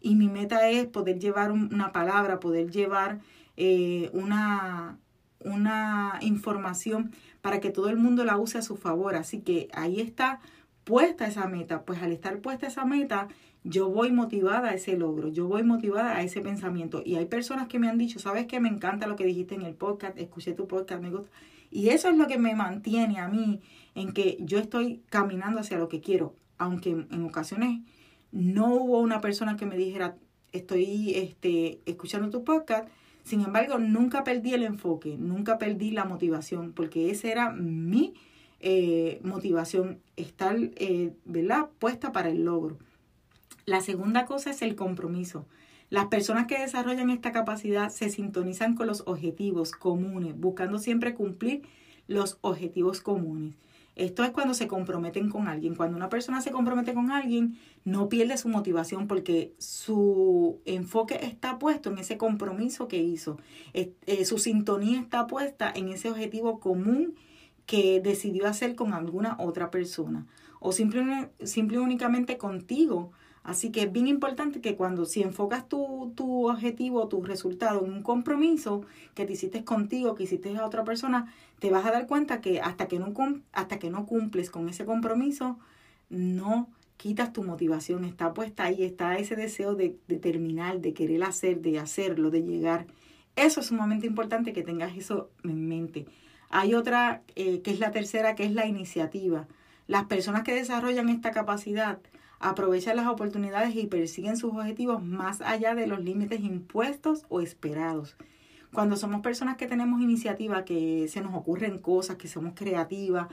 y 0.05 0.15
mi 0.15 0.27
meta 0.27 0.69
es 0.69 0.85
poder 0.85 1.17
llevar 1.17 1.51
una 1.51 1.91
palabra, 1.91 2.39
poder 2.39 2.69
llevar 2.69 3.21
eh, 3.57 4.11
una, 4.13 4.99
una 5.39 6.19
información 6.21 7.11
para 7.41 7.59
que 7.59 7.71
todo 7.71 7.89
el 7.89 7.97
mundo 7.97 8.23
la 8.23 8.37
use 8.37 8.59
a 8.59 8.61
su 8.61 8.77
favor. 8.77 9.15
Así 9.15 9.41
que 9.41 9.67
ahí 9.73 9.99
está 9.99 10.41
puesta 10.83 11.25
esa 11.25 11.47
meta. 11.47 11.85
Pues 11.85 12.03
al 12.03 12.11
estar 12.11 12.37
puesta 12.37 12.67
esa 12.67 12.85
meta, 12.85 13.29
yo 13.65 13.89
voy 13.89 14.11
motivada 14.11 14.69
a 14.69 14.73
ese 14.75 14.95
logro, 14.95 15.27
yo 15.27 15.47
voy 15.47 15.63
motivada 15.63 16.15
a 16.15 16.21
ese 16.21 16.39
pensamiento. 16.39 17.01
Y 17.03 17.15
hay 17.15 17.25
personas 17.25 17.67
que 17.67 17.79
me 17.79 17.89
han 17.89 17.97
dicho, 17.97 18.19
sabes 18.19 18.45
que 18.45 18.59
me 18.59 18.69
encanta 18.69 19.07
lo 19.07 19.15
que 19.15 19.25
dijiste 19.25 19.55
en 19.55 19.63
el 19.63 19.73
podcast, 19.73 20.17
escuché 20.19 20.53
tu 20.53 20.67
podcast, 20.67 21.01
me 21.01 21.09
gusta. 21.09 21.31
Y 21.71 21.89
eso 21.89 22.07
es 22.09 22.15
lo 22.15 22.27
que 22.27 22.37
me 22.37 22.55
mantiene 22.55 23.19
a 23.19 23.27
mí 23.27 23.61
en 23.95 24.13
que 24.13 24.37
yo 24.39 24.59
estoy 24.59 25.01
caminando 25.09 25.61
hacia 25.61 25.79
lo 25.79 25.89
que 25.89 25.99
quiero, 25.99 26.35
aunque 26.59 26.91
en 26.91 27.25
ocasiones 27.25 27.81
no 28.31 28.75
hubo 28.75 28.99
una 28.99 29.19
persona 29.19 29.57
que 29.57 29.65
me 29.65 29.75
dijera, 29.75 30.15
estoy 30.51 31.15
este, 31.15 31.81
escuchando 31.87 32.29
tu 32.29 32.43
podcast. 32.43 32.87
Sin 33.23 33.41
embargo, 33.41 33.79
nunca 33.79 34.23
perdí 34.23 34.53
el 34.53 34.61
enfoque, 34.61 35.17
nunca 35.17 35.57
perdí 35.57 35.89
la 35.89 36.05
motivación, 36.05 36.71
porque 36.71 37.09
esa 37.09 37.29
era 37.29 37.51
mi 37.51 38.13
eh, 38.59 39.19
motivación, 39.23 40.01
estar 40.17 40.55
eh, 40.59 41.13
¿verdad? 41.25 41.69
puesta 41.79 42.11
para 42.11 42.29
el 42.29 42.45
logro. 42.45 42.77
La 43.65 43.81
segunda 43.81 44.25
cosa 44.25 44.51
es 44.51 44.61
el 44.61 44.75
compromiso. 44.75 45.47
Las 45.89 46.05
personas 46.05 46.45
que 46.45 46.59
desarrollan 46.59 47.09
esta 47.09 47.31
capacidad 47.31 47.89
se 47.89 48.09
sintonizan 48.09 48.75
con 48.75 48.87
los 48.87 49.03
objetivos 49.07 49.71
comunes, 49.71 50.37
buscando 50.39 50.77
siempre 50.77 51.15
cumplir 51.15 51.63
los 52.07 52.37
objetivos 52.41 53.01
comunes. 53.01 53.55
Esto 53.95 54.23
es 54.23 54.31
cuando 54.31 54.53
se 54.53 54.67
comprometen 54.67 55.29
con 55.29 55.47
alguien. 55.47 55.73
Cuando 55.73 55.95
una 55.95 56.09
persona 56.09 56.41
se 56.41 56.51
compromete 56.51 56.93
con 56.93 57.11
alguien, 57.11 57.57
no 57.85 58.09
pierde 58.09 58.37
su 58.37 58.49
motivación 58.49 59.07
porque 59.07 59.53
su 59.57 60.59
enfoque 60.65 61.19
está 61.23 61.57
puesto 61.57 61.89
en 61.89 61.99
ese 61.99 62.17
compromiso 62.17 62.87
que 62.87 63.01
hizo. 63.01 63.39
Eh, 63.73 64.25
su 64.25 64.37
sintonía 64.37 64.99
está 64.99 65.27
puesta 65.27 65.71
en 65.73 65.89
ese 65.89 66.11
objetivo 66.11 66.59
común 66.59 67.15
que 67.65 68.01
decidió 68.01 68.47
hacer 68.47 68.75
con 68.75 68.93
alguna 68.93 69.37
otra 69.39 69.71
persona 69.71 70.27
o 70.59 70.71
simple, 70.71 71.29
simple 71.43 71.79
únicamente 71.79 72.37
contigo. 72.37 73.11
Así 73.45 73.69
que 73.71 73.83
es 73.83 73.91
bien 73.91 74.07
importante 74.07 74.59
que 74.59 74.75
cuando 74.75 75.05
si 75.05 75.21
enfocas 75.21 75.69
tu, 75.69 76.11
tu 76.15 76.49
objetivo, 76.49 77.07
tu 77.07 77.21
resultado 77.21 77.85
en 77.85 77.93
un 77.93 78.01
compromiso 78.01 78.81
que 79.13 79.25
te 79.25 79.33
hiciste 79.33 79.63
contigo, 79.63 80.15
que 80.15 80.23
hiciste 80.23 80.57
a 80.57 80.65
otra 80.65 80.83
persona, 80.83 81.31
te 81.59 81.69
vas 81.69 81.85
a 81.85 81.91
dar 81.91 82.07
cuenta 82.07 82.41
que 82.41 82.59
hasta 82.59 82.87
que 82.87 82.97
no, 82.97 83.13
hasta 83.53 83.77
que 83.77 83.91
no 83.91 84.07
cumples 84.07 84.49
con 84.49 84.67
ese 84.67 84.83
compromiso, 84.83 85.59
no 86.09 86.69
quitas 86.97 87.33
tu 87.33 87.43
motivación, 87.43 88.03
está 88.03 88.33
puesta 88.33 88.63
ahí, 88.63 88.83
está 88.83 89.15
ese 89.19 89.35
deseo 89.35 89.75
de, 89.75 89.95
de 90.07 90.17
terminar, 90.17 90.79
de 90.79 90.95
querer 90.95 91.23
hacer, 91.23 91.61
de 91.61 91.77
hacerlo, 91.77 92.31
de 92.31 92.41
llegar. 92.41 92.87
Eso 93.35 93.59
es 93.59 93.67
sumamente 93.67 94.07
importante 94.07 94.53
que 94.53 94.63
tengas 94.63 94.97
eso 94.97 95.29
en 95.43 95.67
mente. 95.67 96.07
Hay 96.49 96.73
otra, 96.73 97.21
eh, 97.35 97.61
que 97.61 97.69
es 97.69 97.79
la 97.79 97.91
tercera, 97.91 98.33
que 98.33 98.45
es 98.45 98.53
la 98.53 98.65
iniciativa. 98.65 99.47
Las 99.85 100.05
personas 100.05 100.41
que 100.41 100.55
desarrollan 100.55 101.09
esta 101.09 101.29
capacidad 101.29 101.99
aprovechan 102.45 102.95
las 102.95 103.07
oportunidades 103.07 103.75
y 103.75 103.87
persiguen 103.87 104.37
sus 104.37 104.53
objetivos 104.53 105.03
más 105.03 105.41
allá 105.41 105.73
de 105.73 105.87
los 105.87 105.99
límites 105.99 106.41
impuestos 106.41 107.25
o 107.27 107.41
esperados. 107.41 108.15
Cuando 108.71 108.97
somos 108.97 109.21
personas 109.21 109.57
que 109.57 109.65
tenemos 109.65 109.99
iniciativa, 110.01 110.63
que 110.63 111.07
se 111.07 111.21
nos 111.21 111.33
ocurren 111.33 111.79
cosas, 111.79 112.17
que 112.17 112.27
somos 112.27 112.53
creativas, 112.55 113.27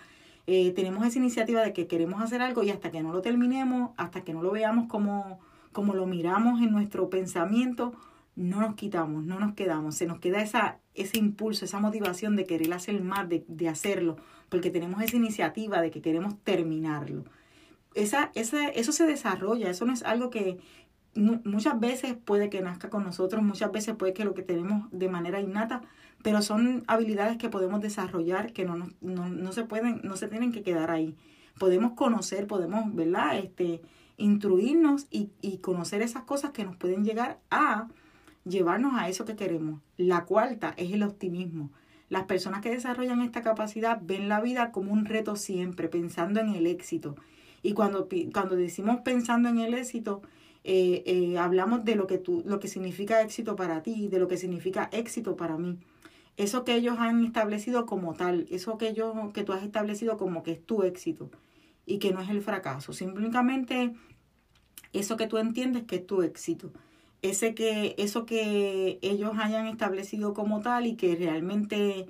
eh, 0.47 0.73
tenemos 0.73 1.07
esa 1.07 1.19
iniciativa 1.19 1.61
de 1.61 1.75
que 1.75 1.87
queremos 1.87 2.23
hacer 2.23 2.41
algo 2.41 2.63
y 2.63 2.71
hasta 2.71 2.91
que 2.91 3.03
no 3.03 3.13
lo 3.13 3.21
terminemos, 3.21 3.91
hasta 3.99 4.23
que 4.23 4.33
no 4.33 4.43
lo 4.43 4.51
veamos 4.51 4.89
como, 4.89 5.41
como 5.73 5.95
lo 5.95 6.07
miramos 6.07 6.63
en 6.63 6.73
nuestro 6.73 7.11
pensamiento, 7.11 7.93
no 8.35 8.61
nos 8.61 8.77
quitamos, 8.77 9.25
no 9.25 9.39
nos 9.39 9.53
quedamos, 9.53 9.95
se 9.95 10.07
nos 10.07 10.21
queda 10.21 10.41
esa, 10.41 10.79
ese 10.95 11.19
impulso, 11.19 11.67
esa 11.67 11.81
motivación 11.81 12.35
de 12.35 12.47
querer 12.47 12.73
hacer 12.73 13.03
más, 13.03 13.29
de, 13.29 13.45
de 13.47 13.69
hacerlo, 13.69 14.17
porque 14.49 14.71
tenemos 14.71 15.03
esa 15.03 15.17
iniciativa 15.17 15.83
de 15.83 15.91
que 15.91 16.01
queremos 16.01 16.39
terminarlo. 16.45 17.25
Esa, 17.95 18.31
esa, 18.35 18.69
eso 18.69 18.93
se 18.93 19.07
desarrolla, 19.07 19.71
eso 19.71 19.85
no 19.85 19.93
es 19.93 20.03
algo 20.03 20.31
que 20.31 20.59
muchas 21.15 21.79
veces 21.79 22.15
puede 22.15 22.49
que 22.49 22.63
nazca 22.63 22.89
con 22.89 23.05
nosotros, 23.05 23.43
muchas 23.43 23.71
veces 23.71 23.95
puede 23.97 24.15
que 24.15 24.25
lo 24.25 24.35
que 24.35 24.43
tenemos 24.43 24.89
de 24.93 25.09
manera 25.09 25.41
innata, 25.41 25.83
pero 26.23 26.41
son 26.41 26.85
habilidades 26.87 27.37
que 27.37 27.51
podemos 27.51 27.81
desarrollar 27.81 28.53
que 28.53 28.65
no, 28.65 28.77
no, 29.01 29.29
no, 29.29 29.53
se 29.53 29.65
pueden, 29.65 30.01
no 30.05 30.17
se 30.17 30.29
tienen 30.29 30.53
que 30.53 30.63
quedar 30.63 30.91
ahí. 30.91 31.17
Podemos 31.59 31.93
conocer, 31.93 32.47
podemos, 32.47 32.95
¿verdad? 32.95 33.39
Este, 33.39 33.83
instruirnos 34.17 35.07
y, 35.11 35.31
y 35.43 35.59
conocer 35.59 36.01
esas 36.01 36.23
cosas 36.23 36.53
que 36.53 36.65
nos 36.65 36.77
pueden 36.77 37.05
llegar 37.05 37.41
a 37.51 37.89
llevarnos 38.45 38.95
a 38.95 39.09
eso 39.09 39.25
que 39.25 39.37
queremos. 39.37 39.81
La 39.97 40.25
cuarta 40.25 40.73
es 40.77 40.93
el 40.93 41.03
optimismo. 41.03 41.71
Las 42.09 42.25
personas 42.25 42.61
que 42.61 42.71
desarrollan 42.71 43.23
esta 43.23 43.43
capacidad 43.43 43.99
ven 44.03 44.29
la 44.29 44.41
vida 44.41 44.71
como 44.71 44.93
un 44.93 45.05
reto 45.05 45.37
siempre, 45.37 45.89
pensando 45.89 46.41
en 46.41 46.51
el 46.51 46.67
éxito. 46.67 47.17
Y 47.63 47.75
cuando, 47.75 48.09
cuando 48.33 48.57
decimos 48.57 49.01
pensando 49.05 49.49
en 49.49 49.59
el 49.59 49.75
éxito, 49.75 50.23
eh, 50.65 51.03
eh, 51.07 51.39
hablamos 51.39 51.85
de 51.85 51.97
lo 51.97 52.07
que, 52.07 52.19
tú, 52.19 52.43
lo 52.47 52.59
que 52.61 52.69
significa 52.69 53.23
éxito 53.23 53.57
para 53.57 53.83
ti, 53.83 54.09
de 54.09 54.19
lo 54.19 54.29
que 54.29 54.37
significa 54.37 54.89
éxito 54.93 55.37
para 55.37 55.57
mí. 55.57 55.79
Eso 56.37 56.65
que 56.65 56.75
ellos 56.75 56.97
han 56.99 57.25
establecido 57.25 57.87
como 57.87 58.15
tal, 58.15 58.47
eso 58.51 58.79
que, 58.79 58.95
yo, 58.95 59.33
que 59.33 59.45
tú 59.45 59.53
has 59.53 59.63
establecido 59.63 60.17
como 60.17 60.43
que 60.43 60.53
es 60.53 60.65
tu 60.65 60.83
éxito 60.83 61.31
y 61.87 61.99
que 61.99 62.13
no 62.13 62.21
es 62.21 62.31
el 62.31 62.43
fracaso. 62.43 62.93
Simplemente 62.93 63.93
eso 64.93 65.17
que 65.17 65.27
tú 65.27 65.39
entiendes 65.39 65.85
que 65.85 65.97
es 65.97 66.07
tu 66.07 66.23
éxito 66.23 66.73
ese 67.23 67.55
que, 67.55 67.95
eso 67.99 68.27
que 68.27 68.99
ellos 69.01 69.33
hayan 69.39 69.67
establecido 69.67 70.35
como 70.35 70.61
tal 70.61 70.87
y 70.87 70.97
que 70.97 71.15
realmente 71.15 72.07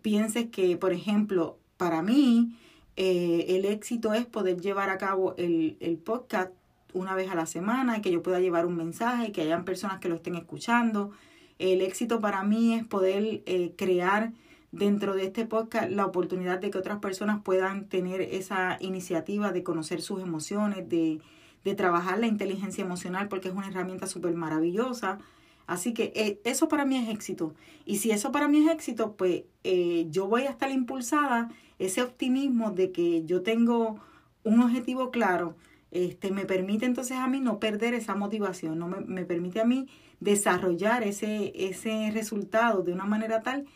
pienses 0.00 0.48
que, 0.50 0.76
por 0.76 0.92
ejemplo, 0.92 1.58
para 1.76 2.00
mí, 2.02 2.56
eh, 2.96 3.46
el 3.48 3.64
éxito 3.64 4.14
es 4.14 4.26
poder 4.26 4.60
llevar 4.60 4.90
a 4.90 4.98
cabo 4.98 5.34
el, 5.36 5.76
el 5.80 5.96
podcast 5.98 6.52
una 6.92 7.14
vez 7.14 7.30
a 7.30 7.34
la 7.34 7.46
semana 7.46 8.02
que 8.02 8.10
yo 8.10 8.22
pueda 8.22 8.40
llevar 8.40 8.66
un 8.66 8.76
mensaje 8.76 9.32
que 9.32 9.42
hayan 9.42 9.64
personas 9.64 9.98
que 10.00 10.08
lo 10.08 10.16
estén 10.16 10.34
escuchando. 10.34 11.10
El 11.58 11.80
éxito 11.80 12.20
para 12.20 12.42
mí 12.42 12.74
es 12.74 12.84
poder 12.84 13.42
eh, 13.46 13.72
crear 13.76 14.32
dentro 14.72 15.14
de 15.14 15.24
este 15.24 15.44
podcast 15.46 15.90
la 15.90 16.06
oportunidad 16.06 16.58
de 16.58 16.70
que 16.70 16.78
otras 16.78 16.98
personas 16.98 17.42
puedan 17.42 17.88
tener 17.88 18.20
esa 18.20 18.78
iniciativa 18.80 19.52
de 19.52 19.62
conocer 19.62 20.00
sus 20.02 20.22
emociones, 20.22 20.88
de, 20.88 21.20
de 21.64 21.74
trabajar 21.74 22.18
la 22.18 22.26
inteligencia 22.26 22.84
emocional 22.84 23.28
porque 23.28 23.48
es 23.48 23.54
una 23.54 23.68
herramienta 23.68 24.06
súper 24.06 24.34
maravillosa. 24.34 25.18
Así 25.66 25.94
que 25.94 26.12
eh, 26.14 26.40
eso 26.44 26.68
para 26.68 26.84
mí 26.84 26.96
es 26.96 27.08
éxito. 27.08 27.54
Y 27.84 27.98
si 27.98 28.10
eso 28.10 28.32
para 28.32 28.48
mí 28.48 28.66
es 28.66 28.70
éxito, 28.72 29.14
pues 29.16 29.44
eh, 29.64 30.06
yo 30.10 30.26
voy 30.26 30.42
a 30.42 30.50
estar 30.50 30.70
impulsada, 30.70 31.50
ese 31.78 32.02
optimismo 32.02 32.70
de 32.70 32.92
que 32.92 33.24
yo 33.24 33.42
tengo 33.42 34.00
un 34.44 34.60
objetivo 34.60 35.10
claro, 35.10 35.56
este, 35.90 36.30
me 36.30 36.46
permite 36.46 36.86
entonces 36.86 37.18
a 37.18 37.26
mí 37.26 37.40
no 37.40 37.58
perder 37.58 37.94
esa 37.94 38.14
motivación, 38.14 38.78
no 38.78 38.88
me, 38.88 39.00
me 39.00 39.24
permite 39.24 39.60
a 39.60 39.64
mí 39.64 39.88
desarrollar 40.20 41.02
ese, 41.02 41.52
ese 41.54 42.10
resultado 42.12 42.82
de 42.82 42.92
una 42.92 43.04
manera 43.04 43.42
tal 43.42 43.66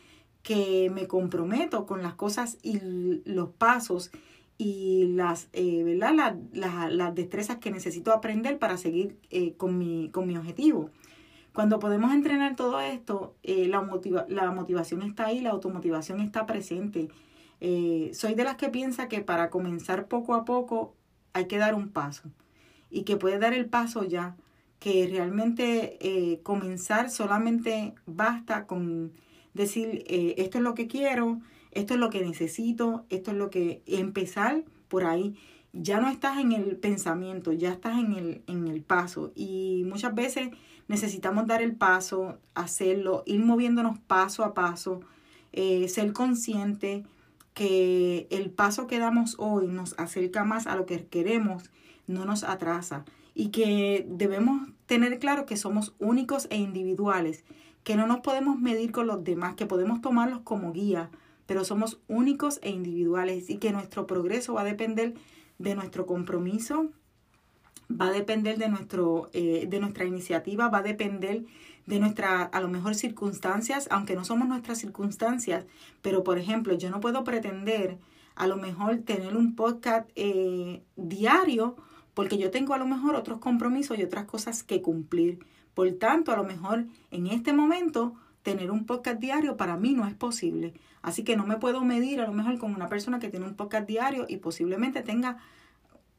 que 0.41 0.89
me 0.89 1.07
comprometo 1.07 1.85
con 1.85 2.01
las 2.01 2.15
cosas 2.15 2.57
y 2.63 2.79
los 3.25 3.49
pasos 3.49 4.11
y 4.57 5.07
las, 5.13 5.49
eh, 5.53 5.83
¿verdad? 5.83 6.37
las 6.53 7.15
destrezas 7.15 7.57
que 7.57 7.69
necesito 7.69 8.13
aprender 8.13 8.57
para 8.57 8.77
seguir 8.77 9.17
eh, 9.29 9.53
con, 9.57 9.77
mi, 9.77 10.09
con 10.09 10.25
mi 10.25 10.37
objetivo. 10.37 10.89
Cuando 11.57 11.79
podemos 11.79 12.13
entrenar 12.13 12.55
todo 12.55 12.79
esto, 12.81 13.35
eh, 13.41 13.67
la, 13.67 13.83
la 14.27 14.51
motivación 14.51 15.01
está 15.01 15.25
ahí, 15.25 15.41
la 15.41 15.49
automotivación 15.49 16.19
está 16.19 16.45
presente. 16.45 17.09
soy 18.13 18.35
de 18.35 18.43
las 18.43 18.57
que 18.57 18.69
piensa 18.69 19.07
que 19.07 19.21
para 19.21 19.49
comenzar 19.49 20.07
poco 20.07 20.35
a 20.35 20.45
poco 20.45 20.93
hay 21.33 21.47
que 21.47 21.57
dar 21.57 21.73
un 21.73 21.89
paso 21.89 22.29
y 22.91 23.05
que 23.05 23.17
puede 23.17 23.39
dar 23.39 23.55
el 23.55 23.65
paso 23.65 24.03
ya, 24.03 24.35
que 24.77 25.07
realmente 25.07 25.97
comenzar 26.43 27.09
solamente 27.09 27.95
basta 28.05 28.67
con 28.67 29.13
decir 29.55 30.03
esto 30.07 30.59
es 30.59 30.63
lo 30.63 30.75
que 30.75 30.85
quiero, 30.85 31.41
esto 31.71 31.95
es 31.95 31.99
lo 31.99 32.11
que 32.11 32.21
necesito, 32.21 33.03
esto 33.09 33.31
es 33.31 33.37
lo 33.37 33.49
que 33.49 33.81
empezar 33.87 34.63
por 34.89 35.05
ahí. 35.05 35.35
Ya 35.73 35.99
no 35.99 36.07
estás 36.07 36.37
en 36.37 36.51
el 36.51 36.77
pensamiento, 36.77 37.51
ya 37.51 37.71
estás 37.71 37.97
en 37.97 38.13
el, 38.13 38.41
en 38.45 38.67
el 38.67 38.83
paso. 38.83 39.31
Y 39.35 39.83
muchas 39.87 40.13
veces 40.13 40.49
necesitamos 40.87 41.47
dar 41.47 41.61
el 41.61 41.75
paso, 41.75 42.37
hacerlo, 42.55 43.23
ir 43.25 43.39
moviéndonos 43.39 43.99
paso 43.99 44.43
a 44.43 44.53
paso, 44.53 45.01
eh, 45.53 45.87
ser 45.89 46.13
consciente 46.13 47.03
que 47.53 48.27
el 48.29 48.51
paso 48.51 48.87
que 48.87 48.99
damos 48.99 49.35
hoy 49.39 49.67
nos 49.67 49.97
acerca 49.97 50.43
más 50.43 50.67
a 50.67 50.75
lo 50.75 50.85
que 50.85 51.07
queremos, 51.07 51.63
no 52.05 52.25
nos 52.25 52.43
atrasa. 52.43 53.03
Y 53.33 53.49
que 53.49 54.05
debemos 54.09 54.69
tener 54.85 55.19
claro 55.19 55.45
que 55.45 55.57
somos 55.57 55.95
únicos 55.99 56.47
e 56.49 56.57
individuales, 56.57 57.43
que 57.83 57.95
no 57.95 58.05
nos 58.05 58.19
podemos 58.19 58.59
medir 58.59 58.91
con 58.91 59.07
los 59.07 59.23
demás, 59.23 59.55
que 59.55 59.65
podemos 59.65 60.01
tomarlos 60.01 60.41
como 60.41 60.71
guía, 60.71 61.09
pero 61.45 61.63
somos 61.63 61.99
únicos 62.07 62.59
e 62.61 62.69
individuales 62.69 63.49
y 63.49 63.57
que 63.57 63.71
nuestro 63.71 64.05
progreso 64.05 64.53
va 64.53 64.61
a 64.61 64.65
depender 64.65 65.15
de 65.57 65.75
nuestro 65.75 66.05
compromiso, 66.05 66.91
va 67.89 68.07
a 68.07 68.11
depender 68.11 68.57
de, 68.57 68.69
nuestro, 68.69 69.29
eh, 69.33 69.65
de 69.69 69.79
nuestra 69.79 70.05
iniciativa, 70.05 70.69
va 70.69 70.79
a 70.79 70.83
depender 70.83 71.45
de 71.85 71.99
nuestras, 71.99 72.49
a 72.51 72.59
lo 72.59 72.67
mejor, 72.67 72.95
circunstancias, 72.95 73.87
aunque 73.91 74.15
no 74.15 74.25
somos 74.25 74.47
nuestras 74.47 74.77
circunstancias, 74.79 75.65
pero 76.01 76.23
por 76.23 76.37
ejemplo, 76.37 76.73
yo 76.73 76.89
no 76.89 76.99
puedo 76.99 77.23
pretender 77.23 77.97
a 78.35 78.47
lo 78.47 78.57
mejor 78.57 78.97
tener 78.97 79.35
un 79.35 79.55
podcast 79.55 80.09
eh, 80.15 80.83
diario 80.95 81.75
porque 82.13 82.37
yo 82.37 82.51
tengo 82.51 82.73
a 82.73 82.77
lo 82.77 82.87
mejor 82.87 83.15
otros 83.15 83.39
compromisos 83.39 83.97
y 83.97 84.03
otras 84.03 84.25
cosas 84.25 84.63
que 84.63 84.81
cumplir. 84.81 85.39
Por 85.73 85.91
tanto, 85.93 86.31
a 86.31 86.37
lo 86.37 86.43
mejor 86.43 86.85
en 87.11 87.27
este 87.27 87.53
momento 87.53 88.15
tener 88.41 88.71
un 88.71 88.85
podcast 88.85 89.19
diario 89.19 89.57
para 89.57 89.77
mí 89.77 89.93
no 89.93 90.07
es 90.07 90.15
posible. 90.15 90.73
Así 91.01 91.23
que 91.23 91.35
no 91.35 91.45
me 91.45 91.57
puedo 91.57 91.83
medir 91.83 92.21
a 92.21 92.25
lo 92.25 92.33
mejor 92.33 92.57
con 92.57 92.73
una 92.73 92.87
persona 92.87 93.19
que 93.19 93.29
tiene 93.29 93.45
un 93.45 93.55
podcast 93.55 93.87
diario 93.87 94.25
y 94.27 94.37
posiblemente 94.37 95.03
tenga 95.03 95.37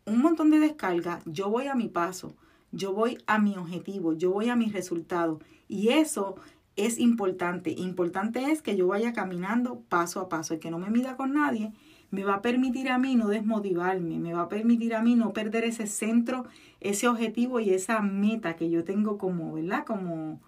un 0.08 0.20
montón 0.20 0.50
de 0.50 0.58
descargas. 0.58 1.22
Yo 1.26 1.50
voy 1.50 1.66
a 1.66 1.74
mi 1.74 1.88
paso, 1.88 2.34
yo 2.72 2.92
voy 2.92 3.18
a 3.26 3.38
mi 3.38 3.56
objetivo, 3.56 4.12
yo 4.14 4.30
voy 4.30 4.48
a 4.48 4.56
mis 4.56 4.72
resultados. 4.72 5.42
Y 5.68 5.88
eso 5.88 6.36
es 6.76 6.98
importante. 6.98 7.70
Importante 7.70 8.50
es 8.50 8.62
que 8.62 8.76
yo 8.76 8.86
vaya 8.88 9.12
caminando 9.12 9.80
paso 9.88 10.20
a 10.20 10.28
paso 10.28 10.54
y 10.54 10.58
que 10.58 10.70
no 10.70 10.78
me 10.78 10.90
mida 10.90 11.16
con 11.16 11.34
nadie. 11.34 11.72
Me 12.10 12.24
va 12.24 12.36
a 12.36 12.42
permitir 12.42 12.88
a 12.88 12.98
mí 12.98 13.16
no 13.16 13.28
desmotivarme, 13.28 14.18
me 14.18 14.32
va 14.32 14.42
a 14.42 14.48
permitir 14.48 14.94
a 14.94 15.02
mí 15.02 15.14
no 15.14 15.34
perder 15.34 15.64
ese 15.64 15.86
centro, 15.86 16.46
ese 16.80 17.06
objetivo 17.06 17.60
y 17.60 17.70
esa 17.70 18.00
meta 18.00 18.56
que 18.56 18.70
yo 18.70 18.82
tengo 18.82 19.18
como, 19.18 19.52
¿verdad? 19.52 19.84
Como, 19.84 20.40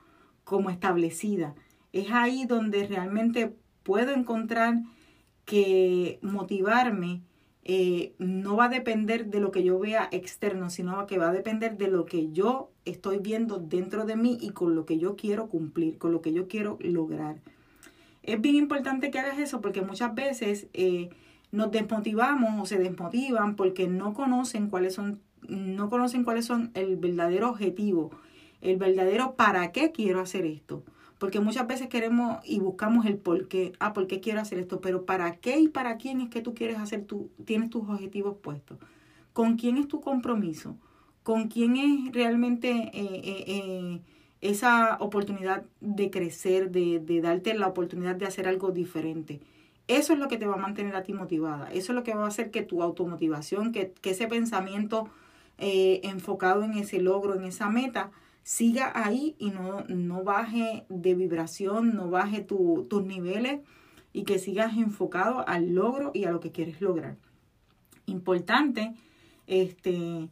como 0.44 0.70
establecida 0.70 1.54
es 1.92 2.10
ahí 2.10 2.44
donde 2.44 2.86
realmente 2.86 3.54
puedo 3.82 4.12
encontrar 4.12 4.82
que 5.44 6.18
motivarme 6.22 7.22
eh, 7.64 8.14
no 8.18 8.56
va 8.56 8.66
a 8.66 8.68
depender 8.70 9.26
de 9.26 9.40
lo 9.40 9.50
que 9.50 9.62
yo 9.62 9.78
vea 9.78 10.08
externo, 10.12 10.70
sino 10.70 11.06
que 11.06 11.18
va 11.18 11.28
a 11.28 11.32
depender 11.32 11.76
de 11.76 11.88
lo 11.88 12.06
que 12.06 12.32
yo 12.32 12.70
estoy 12.84 13.18
viendo 13.18 13.58
dentro 13.58 14.06
de 14.06 14.16
mí 14.16 14.38
y 14.40 14.50
con 14.50 14.74
lo 14.74 14.86
que 14.86 14.98
yo 14.98 15.14
quiero 15.16 15.48
cumplir, 15.48 15.98
con 15.98 16.12
lo 16.12 16.22
que 16.22 16.32
yo 16.32 16.48
quiero 16.48 16.78
lograr. 16.80 17.36
Es 18.22 18.40
bien 18.40 18.56
importante 18.56 19.10
que 19.10 19.18
hagas 19.18 19.38
eso 19.38 19.60
porque 19.60 19.82
muchas 19.82 20.14
veces 20.14 20.68
eh, 20.72 21.10
nos 21.52 21.70
desmotivamos 21.70 22.60
o 22.60 22.66
se 22.66 22.78
desmotivan 22.78 23.56
porque 23.56 23.88
no 23.88 24.14
conocen 24.14 24.68
cuáles 24.68 24.94
son, 24.94 25.20
no 25.48 25.90
conocen 25.90 26.24
cuáles 26.24 26.46
son 26.46 26.70
el 26.74 26.96
verdadero 26.96 27.50
objetivo, 27.50 28.10
el 28.62 28.76
verdadero 28.76 29.34
para 29.34 29.72
qué 29.72 29.92
quiero 29.92 30.20
hacer 30.20 30.46
esto. 30.46 30.82
Porque 31.20 31.38
muchas 31.38 31.66
veces 31.66 31.88
queremos 31.88 32.38
y 32.46 32.60
buscamos 32.60 33.04
el 33.04 33.18
por 33.18 33.46
qué. 33.46 33.74
Ah, 33.78 33.92
¿por 33.92 34.06
qué 34.06 34.20
quiero 34.20 34.40
hacer 34.40 34.58
esto? 34.58 34.80
Pero 34.80 35.04
¿para 35.04 35.36
qué 35.36 35.60
y 35.60 35.68
para 35.68 35.98
quién 35.98 36.22
es 36.22 36.30
que 36.30 36.40
tú 36.40 36.54
quieres 36.54 36.78
hacer 36.78 37.04
tú, 37.04 37.28
tienes 37.44 37.68
tus 37.68 37.86
objetivos 37.86 38.38
puestos? 38.38 38.78
¿Con 39.34 39.58
quién 39.58 39.76
es 39.76 39.86
tu 39.86 40.00
compromiso? 40.00 40.78
¿Con 41.22 41.48
quién 41.48 41.76
es 41.76 42.14
realmente 42.14 42.70
eh, 42.70 43.20
eh, 43.22 43.44
eh, 43.46 44.00
esa 44.40 44.96
oportunidad 44.98 45.62
de 45.82 46.10
crecer, 46.10 46.70
de, 46.70 47.00
de 47.00 47.20
darte 47.20 47.52
la 47.52 47.66
oportunidad 47.66 48.16
de 48.16 48.24
hacer 48.24 48.48
algo 48.48 48.70
diferente? 48.70 49.40
Eso 49.88 50.14
es 50.14 50.18
lo 50.18 50.26
que 50.26 50.38
te 50.38 50.46
va 50.46 50.54
a 50.54 50.56
mantener 50.56 50.96
a 50.96 51.02
ti 51.02 51.12
motivada. 51.12 51.70
Eso 51.70 51.92
es 51.92 51.96
lo 51.96 52.02
que 52.02 52.14
va 52.14 52.24
a 52.24 52.28
hacer 52.28 52.50
que 52.50 52.62
tu 52.62 52.82
automotivación, 52.82 53.72
que, 53.72 53.92
que 54.00 54.12
ese 54.12 54.26
pensamiento 54.26 55.10
enfocado 55.58 56.64
en 56.64 56.72
ese 56.72 57.02
logro, 57.02 57.34
en 57.34 57.44
esa 57.44 57.68
meta, 57.68 58.10
siga 58.42 58.92
ahí 58.94 59.36
y 59.38 59.50
no, 59.50 59.84
no 59.88 60.24
baje 60.24 60.84
de 60.88 61.14
vibración, 61.14 61.94
no 61.94 62.10
baje 62.10 62.40
tu, 62.40 62.86
tus 62.88 63.04
niveles 63.04 63.60
y 64.12 64.24
que 64.24 64.38
sigas 64.38 64.76
enfocado 64.76 65.46
al 65.46 65.74
logro 65.74 66.10
y 66.14 66.24
a 66.24 66.32
lo 66.32 66.40
que 66.40 66.50
quieres 66.50 66.80
lograr. 66.80 67.16
Importante 68.06 68.94
este, 69.46 70.28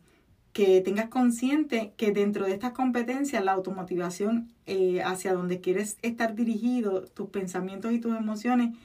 que 0.53 0.81
tengas 0.81 1.09
consciente 1.09 1.93
que 1.97 2.13
dentro 2.13 2.47
de 2.47 2.53
estas 2.53 2.73
competencias 2.73 3.45
la 3.45 3.53
automotivación 3.53 4.53
eh, 4.67 5.03
hacia 5.03 5.33
donde 5.33 5.61
quieres 5.61 5.99
estar 6.03 6.35
dirigido, 6.35 7.05
tus 7.05 7.29
pensamientos 7.31 7.93
y 7.93 8.01
tus 8.01 8.17
emociones 8.17 8.77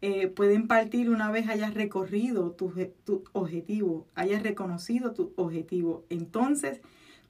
eh, 0.00 0.26
pueden 0.26 0.66
partir 0.66 1.10
una 1.10 1.30
vez 1.30 1.48
hayas 1.48 1.74
recorrido 1.74 2.50
tu, 2.50 2.72
tu 3.04 3.22
objetivo, 3.32 4.08
hayas 4.16 4.42
reconocido 4.42 5.12
tu 5.12 5.32
objetivo. 5.36 6.04
Entonces, 6.10 6.80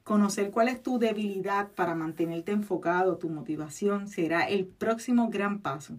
Conocer 0.03 0.51
cuál 0.51 0.67
es 0.67 0.83
tu 0.83 0.99
debilidad 0.99 1.71
para 1.71 1.95
mantenerte 1.95 2.51
enfocado, 2.51 3.17
tu 3.17 3.29
motivación, 3.29 4.07
será 4.07 4.47
el 4.47 4.65
próximo 4.65 5.29
gran 5.29 5.59
paso. 5.59 5.95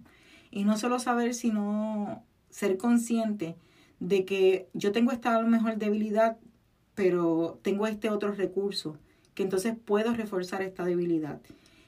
Y 0.51 0.63
no 0.63 0.77
solo 0.77 0.99
saber, 0.99 1.33
sino 1.33 2.23
ser 2.49 2.77
consciente 2.77 3.55
de 3.99 4.25
que 4.25 4.67
yo 4.73 4.91
tengo 4.91 5.11
esta 5.11 5.35
a 5.35 5.41
lo 5.41 5.47
mejor 5.47 5.77
debilidad, 5.77 6.37
pero 6.93 7.59
tengo 7.61 7.87
este 7.87 8.09
otro 8.09 8.31
recurso, 8.31 8.97
que 9.33 9.43
entonces 9.43 9.75
puedo 9.83 10.13
reforzar 10.13 10.61
esta 10.61 10.85
debilidad. 10.85 11.41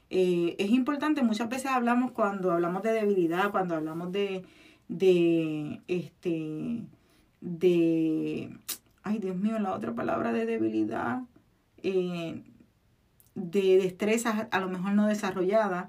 Eh, 0.10 0.56
es 0.58 0.70
importante, 0.70 1.22
muchas 1.22 1.50
veces 1.50 1.68
hablamos 1.68 2.12
cuando 2.12 2.52
hablamos 2.52 2.84
de 2.84 2.92
debilidad, 2.92 3.52
cuando 3.52 3.76
hablamos 3.76 4.12
de, 4.12 4.44
de, 4.88 5.82
este, 5.88 6.84
de, 7.42 8.58
ay 9.04 9.20
Dios 9.20 9.36
mío, 9.36 9.60
la 9.60 9.74
otra 9.74 9.94
palabra 9.94 10.32
de 10.32 10.46
debilidad, 10.46 11.22
eh, 11.84 12.44
de 13.36 13.78
destrezas 13.78 14.48
a 14.52 14.60
lo 14.60 14.70
mejor 14.70 14.94
no 14.94 15.08
desarrolladas, 15.08 15.88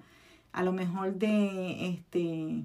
a 0.53 0.62
lo 0.62 0.72
mejor 0.72 1.14
de 1.14 1.88
este, 1.88 2.64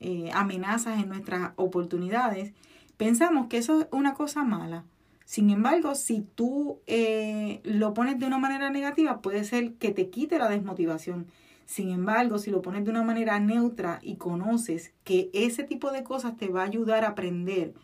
eh, 0.00 0.30
amenazas 0.32 1.02
en 1.02 1.08
nuestras 1.08 1.52
oportunidades, 1.56 2.52
pensamos 2.96 3.48
que 3.48 3.58
eso 3.58 3.80
es 3.80 3.86
una 3.90 4.14
cosa 4.14 4.44
mala. 4.44 4.84
Sin 5.24 5.50
embargo, 5.50 5.94
si 5.96 6.20
tú 6.20 6.80
eh, 6.86 7.60
lo 7.64 7.94
pones 7.94 8.18
de 8.18 8.26
una 8.26 8.38
manera 8.38 8.70
negativa, 8.70 9.20
puede 9.20 9.44
ser 9.44 9.74
que 9.74 9.90
te 9.90 10.08
quite 10.08 10.38
la 10.38 10.48
desmotivación. 10.48 11.26
Sin 11.64 11.90
embargo, 11.90 12.38
si 12.38 12.52
lo 12.52 12.62
pones 12.62 12.84
de 12.84 12.90
una 12.90 13.02
manera 13.02 13.40
neutra 13.40 13.98
y 14.02 14.16
conoces 14.16 14.92
que 15.02 15.30
ese 15.32 15.64
tipo 15.64 15.90
de 15.90 16.04
cosas 16.04 16.36
te 16.36 16.48
va 16.48 16.62
a 16.62 16.66
ayudar 16.66 17.04
a 17.04 17.08
aprender, 17.08 17.74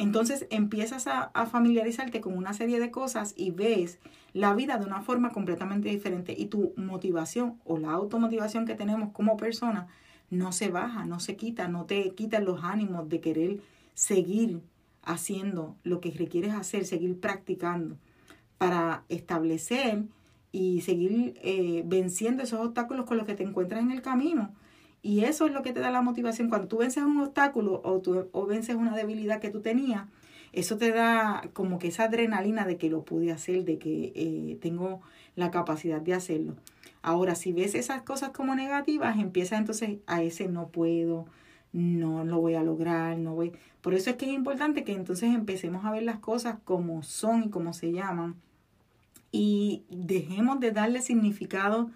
entonces 0.00 0.46
empiezas 0.50 1.06
a, 1.06 1.30
familiarizarte 1.46 2.22
con 2.22 2.36
una 2.36 2.54
serie 2.54 2.80
de 2.80 2.90
cosas 2.90 3.34
y 3.36 3.50
ves 3.50 3.98
la 4.32 4.54
vida 4.54 4.78
de 4.78 4.86
una 4.86 5.02
forma 5.02 5.30
completamente 5.30 5.90
diferente 5.90 6.34
y 6.36 6.46
tu 6.46 6.72
motivación 6.76 7.58
o 7.64 7.76
la 7.76 7.90
automotivación 7.90 8.64
que 8.64 8.74
tenemos 8.74 9.12
como 9.12 9.36
persona 9.36 9.88
no 10.30 10.52
se 10.52 10.70
baja, 10.70 11.04
no 11.04 11.20
se 11.20 11.36
quita, 11.36 11.68
no 11.68 11.84
te 11.84 12.14
quitan 12.14 12.46
los 12.46 12.64
ánimos 12.64 13.08
de 13.10 13.20
querer 13.20 13.60
seguir 13.92 14.62
haciendo 15.02 15.76
lo 15.82 16.00
que 16.00 16.12
requieres 16.12 16.54
hacer, 16.54 16.86
seguir 16.86 17.20
practicando 17.20 17.98
para 18.56 19.04
establecer 19.10 20.04
y 20.50 20.80
seguir 20.80 21.34
eh, 21.42 21.82
venciendo 21.84 22.42
esos 22.42 22.60
obstáculos 22.60 23.04
con 23.04 23.18
los 23.18 23.26
que 23.26 23.34
te 23.34 23.42
encuentras 23.42 23.82
en 23.82 23.90
el 23.90 24.00
camino. 24.00 24.54
Y 25.02 25.24
eso 25.24 25.46
es 25.46 25.52
lo 25.52 25.62
que 25.62 25.72
te 25.72 25.80
da 25.80 25.90
la 25.90 26.02
motivación. 26.02 26.48
Cuando 26.48 26.68
tú 26.68 26.78
vences 26.78 27.02
un 27.02 27.18
obstáculo 27.20 27.80
o, 27.84 28.00
tú, 28.00 28.28
o 28.32 28.46
vences 28.46 28.76
una 28.76 28.94
debilidad 28.94 29.40
que 29.40 29.50
tú 29.50 29.60
tenías, 29.60 30.06
eso 30.52 30.76
te 30.76 30.90
da 30.90 31.48
como 31.52 31.78
que 31.78 31.88
esa 31.88 32.04
adrenalina 32.04 32.66
de 32.66 32.76
que 32.76 32.90
lo 32.90 33.04
pude 33.04 33.32
hacer, 33.32 33.64
de 33.64 33.78
que 33.78 34.12
eh, 34.14 34.58
tengo 34.60 35.00
la 35.36 35.50
capacidad 35.50 36.00
de 36.00 36.14
hacerlo. 36.14 36.56
Ahora, 37.02 37.34
si 37.34 37.52
ves 37.52 37.74
esas 37.74 38.02
cosas 38.02 38.30
como 38.30 38.54
negativas, 38.54 39.18
empieza 39.18 39.56
entonces 39.56 39.98
a 40.06 40.22
ese 40.22 40.48
no 40.48 40.68
puedo, 40.68 41.26
no 41.72 42.24
lo 42.24 42.40
voy 42.40 42.54
a 42.54 42.62
lograr, 42.62 43.16
no 43.16 43.34
voy. 43.34 43.52
Por 43.80 43.94
eso 43.94 44.10
es 44.10 44.16
que 44.16 44.26
es 44.26 44.32
importante 44.32 44.84
que 44.84 44.92
entonces 44.92 45.34
empecemos 45.34 45.84
a 45.84 45.92
ver 45.92 46.02
las 46.02 46.18
cosas 46.18 46.56
como 46.64 47.02
son 47.02 47.44
y 47.44 47.48
como 47.48 47.72
se 47.72 47.92
llaman 47.92 48.36
y 49.32 49.84
dejemos 49.88 50.60
de 50.60 50.72
darle 50.72 51.02
significado 51.02 51.90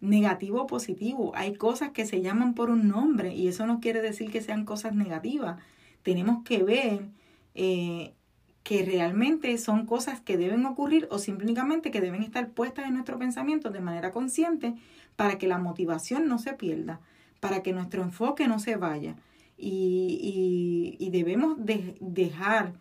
negativo 0.00 0.62
o 0.62 0.66
positivo. 0.66 1.32
Hay 1.34 1.54
cosas 1.54 1.90
que 1.90 2.06
se 2.06 2.20
llaman 2.20 2.54
por 2.54 2.70
un 2.70 2.88
nombre 2.88 3.34
y 3.34 3.48
eso 3.48 3.66
no 3.66 3.80
quiere 3.80 4.02
decir 4.02 4.30
que 4.30 4.42
sean 4.42 4.64
cosas 4.64 4.94
negativas. 4.94 5.58
Tenemos 6.02 6.44
que 6.44 6.62
ver 6.62 7.08
eh, 7.54 8.14
que 8.62 8.84
realmente 8.84 9.56
son 9.58 9.86
cosas 9.86 10.20
que 10.20 10.36
deben 10.36 10.66
ocurrir 10.66 11.08
o 11.10 11.18
simplemente 11.18 11.90
que 11.90 12.00
deben 12.00 12.22
estar 12.22 12.50
puestas 12.50 12.86
en 12.86 12.94
nuestro 12.94 13.18
pensamiento 13.18 13.70
de 13.70 13.80
manera 13.80 14.10
consciente 14.10 14.74
para 15.14 15.38
que 15.38 15.46
la 15.46 15.58
motivación 15.58 16.28
no 16.28 16.38
se 16.38 16.52
pierda, 16.52 17.00
para 17.40 17.62
que 17.62 17.72
nuestro 17.72 18.02
enfoque 18.02 18.48
no 18.48 18.58
se 18.58 18.76
vaya. 18.76 19.16
Y, 19.56 20.96
y, 20.98 21.10
debemos 21.10 21.56
dejar 21.58 22.74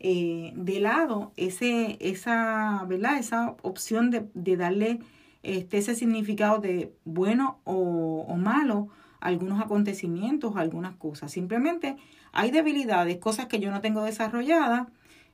eh, 0.00 0.52
de 0.56 0.80
lado 0.80 1.32
ese, 1.36 1.98
esa, 2.00 2.84
¿verdad? 2.88 3.18
esa 3.18 3.54
opción 3.62 4.10
de, 4.10 4.26
de 4.34 4.56
darle 4.56 4.98
este, 5.42 5.78
ese 5.78 5.94
significado 5.94 6.58
de 6.58 6.92
bueno 7.04 7.60
o, 7.64 8.34
malo 8.36 8.88
algunos 9.20 9.60
acontecimientos, 9.60 10.56
algunas 10.56 10.94
cosas. 10.96 11.32
Simplemente 11.32 11.96
hay 12.32 12.50
debilidades, 12.50 13.18
cosas 13.18 13.46
que 13.46 13.58
yo 13.58 13.70
no 13.70 13.80
tengo 13.80 14.04
desarrolladas, 14.04 14.88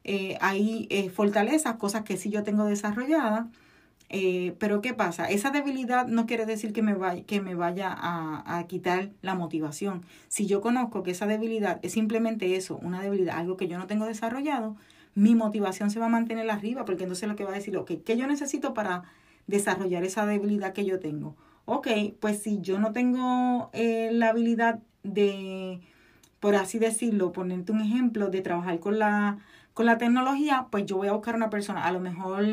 eh, 0.04 0.38
hay 0.40 0.86
eh, 0.90 1.10
fortalezas, 1.10 1.76
cosas 1.76 2.02
que 2.02 2.16
sí 2.16 2.30
yo 2.30 2.42
tengo 2.42 2.64
desarrolladas. 2.64 3.46
Eh, 4.14 4.54
pero 4.58 4.82
¿qué 4.82 4.92
pasa? 4.92 5.30
Esa 5.30 5.50
debilidad 5.50 6.06
no 6.06 6.26
quiere 6.26 6.44
decir 6.44 6.74
que 6.74 6.82
me 6.82 6.92
vaya, 6.92 7.24
que 7.24 7.40
me 7.40 7.54
vaya 7.54 7.90
a, 7.90 8.58
a, 8.58 8.66
quitar 8.66 9.10
la 9.22 9.34
motivación. 9.34 10.04
Si 10.28 10.46
yo 10.46 10.60
conozco 10.60 11.02
que 11.02 11.12
esa 11.12 11.26
debilidad 11.26 11.80
es 11.82 11.92
simplemente 11.92 12.54
eso, 12.56 12.76
una 12.82 13.00
debilidad, 13.00 13.38
algo 13.38 13.56
que 13.56 13.68
yo 13.68 13.78
no 13.78 13.86
tengo 13.86 14.04
desarrollado, 14.04 14.76
mi 15.14 15.34
motivación 15.34 15.90
se 15.90 15.98
va 15.98 16.06
a 16.06 16.10
mantener 16.10 16.50
arriba, 16.50 16.84
porque 16.84 17.04
entonces 17.04 17.28
lo 17.28 17.36
que 17.36 17.44
va 17.44 17.50
a 17.50 17.54
decir, 17.54 17.76
ok, 17.76 17.92
¿qué 18.04 18.16
yo 18.16 18.26
necesito 18.26 18.74
para 18.74 19.04
desarrollar 19.46 20.04
esa 20.04 20.26
debilidad 20.26 20.72
que 20.72 20.84
yo 20.84 21.00
tengo. 21.00 21.36
Ok, 21.64 21.88
pues 22.20 22.42
si 22.42 22.60
yo 22.60 22.78
no 22.78 22.92
tengo 22.92 23.70
eh, 23.72 24.10
la 24.12 24.30
habilidad 24.30 24.80
de, 25.02 25.80
por 26.40 26.56
así 26.56 26.78
decirlo, 26.78 27.32
ponerte 27.32 27.72
un 27.72 27.80
ejemplo, 27.80 28.28
de 28.28 28.40
trabajar 28.40 28.80
con 28.80 28.98
la, 28.98 29.38
con 29.74 29.86
la 29.86 29.98
tecnología, 29.98 30.66
pues 30.70 30.86
yo 30.86 30.96
voy 30.96 31.08
a 31.08 31.12
buscar 31.12 31.36
una 31.36 31.50
persona. 31.50 31.84
A 31.84 31.92
lo 31.92 32.00
mejor 32.00 32.44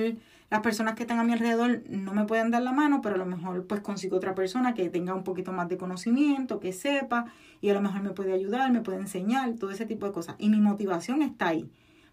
las 0.49 0.62
personas 0.62 0.95
que 0.95 1.04
están 1.04 1.19
a 1.19 1.23
mi 1.23 1.34
alrededor 1.34 1.84
no 1.89 2.13
me 2.13 2.25
pueden 2.25 2.52
dar 2.52 2.62
la 2.63 2.71
mano, 2.71 3.02
pero 3.02 3.15
a 3.15 3.17
lo 3.17 3.25
mejor 3.25 3.67
pues 3.67 3.82
consigo 3.82 4.17
otra 4.17 4.36
persona 4.36 4.73
que 4.73 4.89
tenga 4.89 5.13
un 5.13 5.23
poquito 5.23 5.52
más 5.52 5.69
de 5.69 5.78
conocimiento, 5.78 6.60
que 6.60 6.73
sepa, 6.73 7.25
y 7.62 7.69
a 7.69 7.73
lo 7.73 7.82
mejor 7.82 8.02
me 8.02 8.12
puede 8.12 8.34
ayudar, 8.34 8.71
me 8.71 8.82
puede 8.82 8.99
enseñar, 8.99 9.54
todo 9.56 9.71
ese 9.71 9.86
tipo 9.86 10.06
de 10.06 10.12
cosas. 10.12 10.36
Y 10.39 10.49
mi 10.49 10.60
motivación 10.60 11.21
está 11.21 11.49
ahí, 11.49 11.69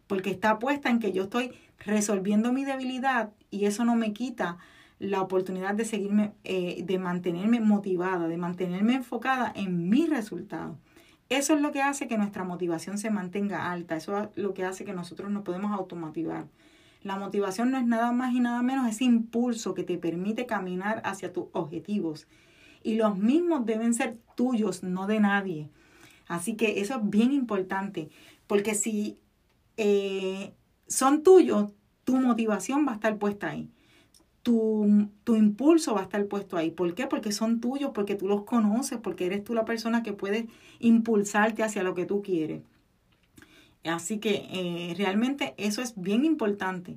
porque 0.07 0.31
está 0.31 0.59
puesta 0.59 0.91
en 0.91 0.99
que 0.99 1.13
yo 1.13 1.25
estoy 1.25 1.53
resolviendo 1.79 2.53
mi 2.53 2.65
debilidad 2.65 3.33
y 3.51 3.67
eso 3.67 3.85
no 3.85 3.97
me 3.97 4.13
quita 4.13 4.59
la 4.99 5.21
oportunidad 5.21 5.75
de 5.75 5.85
seguirme, 5.85 6.33
eh, 6.45 6.83
de 6.85 6.99
mantenerme 6.99 7.61
motivada, 7.61 8.29
de 8.29 8.37
mantenerme 8.37 8.95
enfocada 8.95 9.53
en 9.55 9.89
mi 9.89 10.07
resultado. 10.07 10.79
Eso 11.29 11.55
es 11.55 11.61
lo 11.61 11.73
que 11.73 11.83
hace 11.83 12.07
que 12.07 12.19
nuestra 12.19 12.45
motivación 12.45 12.99
se 12.99 13.11
mantenga 13.11 13.71
alta, 13.71 13.97
eso 13.97 14.19
es 14.19 14.29
lo 14.37 14.55
que 14.55 14.65
hace 14.65 14.85
que 14.85 14.93
nosotros 14.93 15.31
nos 15.31 15.43
podemos 15.43 15.73
automotivar. 15.73 16.47
La 17.03 17.17
motivación 17.17 17.71
no 17.71 17.79
es 17.79 17.87
nada 17.87 18.13
más 18.13 18.33
y 18.33 18.41
nada 18.41 18.63
menos 18.63 18.89
ese 18.89 19.05
impulso 19.05 19.75
que 19.75 19.85
te 19.85 19.99
permite 19.99 20.47
caminar 20.47 21.03
hacia 21.05 21.33
tus 21.33 21.47
objetivos. 21.53 22.27
Y 22.83 22.95
los 22.95 23.19
mismos 23.19 23.67
deben 23.67 23.93
ser 23.95 24.19
tuyos, 24.37 24.83
no 24.83 25.07
de 25.07 25.21
nadie. 25.21 25.69
Así 26.29 26.55
que 26.55 26.81
eso 26.81 26.97
es 26.97 27.11
bien 27.11 27.33
importante, 27.33 28.09
porque 28.47 28.75
si 28.75 29.19
eh, 29.77 30.53
son 30.87 31.23
tuyos, 31.23 31.73
tu 32.05 32.17
motivación 32.17 32.87
va 32.87 32.93
a 32.93 32.95
estar 32.95 33.19
puesta 33.19 33.51
ahí. 33.51 33.69
Tu, 34.43 35.09
tu, 35.25 35.35
impulso 35.35 35.95
va 35.95 36.03
a 36.03 36.05
estar 36.05 36.25
puesto 36.27 36.57
ahí. 36.57 36.71
¿Por 36.71 36.95
qué? 36.95 37.09
Porque 37.09 37.33
son 37.33 37.61
tuyos, 37.61 37.91
porque 37.93 38.15
tú 38.15 38.29
los 38.29 38.45
conoces, 38.45 38.99
porque 38.99 39.27
eres 39.27 39.43
tú 39.43 39.55
la 39.55 39.65
persona 39.65 40.05
que 40.05 40.13
puede 40.13 40.47
impulsarte 40.79 41.65
hacia 41.65 41.83
lo 41.83 41.95
que 41.95 42.07
tú 42.07 42.23
quieres. 42.23 42.63
Así 43.85 44.19
que 44.19 44.47
eh, 44.51 44.95
realmente 44.97 45.55
eso 45.57 45.83
es 45.83 45.95
bien 45.97 46.25
importante. 46.25 46.97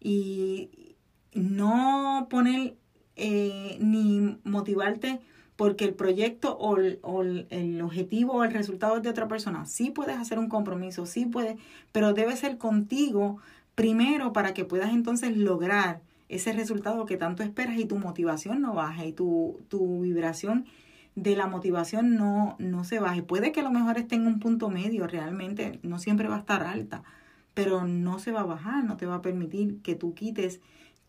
Y 0.00 0.94
no 1.32 2.28
poner 2.30 2.76
eh, 3.16 3.76
ni 3.80 4.38
motivarte 4.44 5.20
porque 5.56 5.84
el 5.84 5.94
proyecto 5.94 6.56
o, 6.56 6.76
el, 6.76 7.80
objetivo 7.82 8.34
o 8.34 8.44
el 8.44 8.52
resultado 8.52 8.96
es 8.96 9.02
de 9.02 9.10
otra 9.10 9.28
persona. 9.28 9.66
Sí 9.66 9.90
puedes 9.90 10.16
hacer 10.16 10.38
un 10.38 10.48
compromiso, 10.48 11.06
sí 11.06 11.26
puedes, 11.26 11.56
pero 11.92 12.12
debe 12.12 12.36
ser 12.36 12.58
contigo 12.58 13.38
primero 13.74 14.32
para 14.32 14.54
que 14.54 14.64
puedas 14.64 14.92
entonces 14.92 15.36
lograr 15.36 16.00
ese 16.28 16.52
resultado 16.52 17.06
que 17.06 17.16
tanto 17.16 17.42
esperas 17.42 17.78
y 17.78 17.84
tu 17.84 17.98
motivación 17.98 18.62
no 18.62 18.74
baje 18.74 19.08
y 19.08 19.12
tu, 19.12 19.60
tu 19.68 20.00
vibración 20.00 20.66
de 21.14 21.36
la 21.36 21.46
motivación 21.46 22.16
no, 22.16 22.56
no 22.58 22.82
se 22.82 22.98
baje. 22.98 23.22
Puede 23.22 23.52
que 23.52 23.60
a 23.60 23.64
lo 23.64 23.70
mejor 23.70 23.98
esté 23.98 24.16
en 24.16 24.26
un 24.26 24.40
punto 24.40 24.68
medio, 24.68 25.06
realmente 25.06 25.78
no 25.82 25.98
siempre 25.98 26.28
va 26.28 26.36
a 26.36 26.40
estar 26.40 26.64
alta, 26.64 27.04
pero 27.52 27.86
no 27.86 28.18
se 28.18 28.32
va 28.32 28.40
a 28.40 28.44
bajar, 28.44 28.82
no 28.82 28.96
te 28.96 29.06
va 29.06 29.16
a 29.16 29.22
permitir 29.22 29.80
que 29.82 29.94
tú 29.94 30.14
quites 30.14 30.60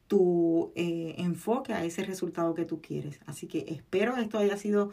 tu 0.07 0.71
eh, 0.75 1.15
enfoque 1.17 1.73
a 1.73 1.83
ese 1.83 2.03
resultado 2.03 2.53
que 2.53 2.65
tú 2.65 2.81
quieres. 2.81 3.19
Así 3.25 3.47
que 3.47 3.65
espero 3.67 4.17
esto 4.17 4.37
haya 4.37 4.57
sido 4.57 4.91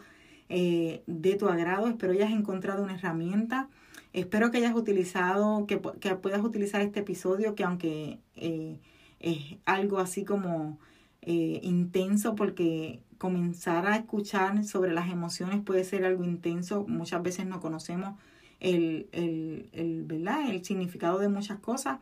eh, 0.49 1.03
de 1.07 1.35
tu 1.35 1.47
agrado, 1.47 1.87
espero 1.87 2.13
hayas 2.13 2.31
encontrado 2.31 2.83
una 2.83 2.95
herramienta, 2.95 3.69
espero 4.11 4.51
que 4.51 4.57
hayas 4.57 4.75
utilizado, 4.75 5.65
que, 5.67 5.79
que 5.99 6.15
puedas 6.15 6.41
utilizar 6.41 6.81
este 6.81 7.01
episodio, 7.01 7.55
que 7.55 7.63
aunque 7.63 8.19
eh, 8.35 8.79
es 9.19 9.57
algo 9.65 9.99
así 9.99 10.25
como 10.25 10.79
intenso, 11.25 12.35
porque 12.35 12.99
comenzar 13.17 13.87
a 13.87 13.95
escuchar 13.95 14.65
sobre 14.65 14.91
las 14.91 15.09
emociones 15.09 15.61
puede 15.63 15.85
ser 15.85 16.03
algo 16.03 16.25
intenso, 16.25 16.85
muchas 16.85 17.23
veces 17.23 17.45
no 17.45 17.61
conocemos 17.61 18.19
el, 18.59 19.07
el, 19.13 19.69
el, 19.71 20.03
¿verdad? 20.03 20.49
el 20.49 20.65
significado 20.65 21.19
de 21.19 21.29
muchas 21.29 21.59
cosas 21.59 21.99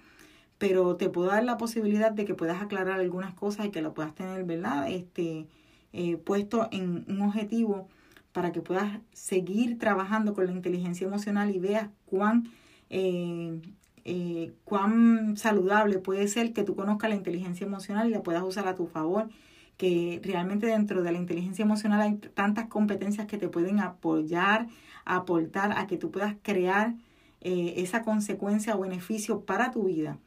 pero 0.62 0.95
te 0.95 1.10
puedo 1.10 1.30
dar 1.30 1.43
la 1.43 1.58
posibilidad 1.58 2.12
de 2.12 2.24
que 2.24 2.36
puedas 2.36 2.62
aclarar 2.62 3.00
algunas 3.00 3.34
cosas 3.34 3.65
y 3.65 3.71
que 3.71 3.82
lo 3.82 3.95
puedas 3.95 4.13
tener, 4.13 4.43
¿verdad? 4.43 4.91
Este, 4.91 5.47
eh, 5.91 6.17
puesto 6.17 6.69
en 6.71 7.04
un 7.08 7.24
objetivo 7.24 7.89
para 8.32 8.52
que 8.52 8.62
puedas 8.62 9.00
seguir 9.12 9.80
trabajando 9.80 10.36
con 10.36 10.45
la 10.45 10.52
inteligencia 10.52 11.08
emocional 11.08 11.50
y 11.50 11.58
veas 11.58 11.89
cuán, 12.06 12.52
eh, 12.91 13.60
eh, 14.06 14.54
cuán 14.63 15.36
saludable 15.36 15.97
puede 15.97 16.28
ser 16.28 16.54
que 16.54 16.63
tú 16.63 16.76
conozcas 16.76 17.10
la 17.10 17.15
inteligencia 17.15 17.65
emocional 17.65 18.08
y 18.08 18.12
la 18.12 18.21
puedas 18.21 18.43
usar 18.43 18.67
a 18.67 18.76
tu 18.76 18.86
favor, 18.86 19.30
que 19.78 20.21
realmente 20.24 20.67
dentro 20.67 21.02
de 21.02 21.12
la 21.12 21.17
inteligencia 21.17 21.63
emocional 21.63 22.02
hay 22.02 22.17
tantas 22.36 22.67
competencias 22.67 23.26
que 23.26 23.39
te 23.39 23.50
pueden 23.50 23.80
apoyar, 23.80 24.67
aportar 25.06 25.71
a 25.71 25.88
que 25.88 25.97
tú 25.97 26.12
puedas 26.12 26.36
crear 26.43 26.93
esa 27.39 28.04
consecuencia 28.04 28.76
o 28.76 28.82
beneficio 28.82 29.41
para 29.41 29.71
tu 29.71 29.86
vida. 29.86 30.19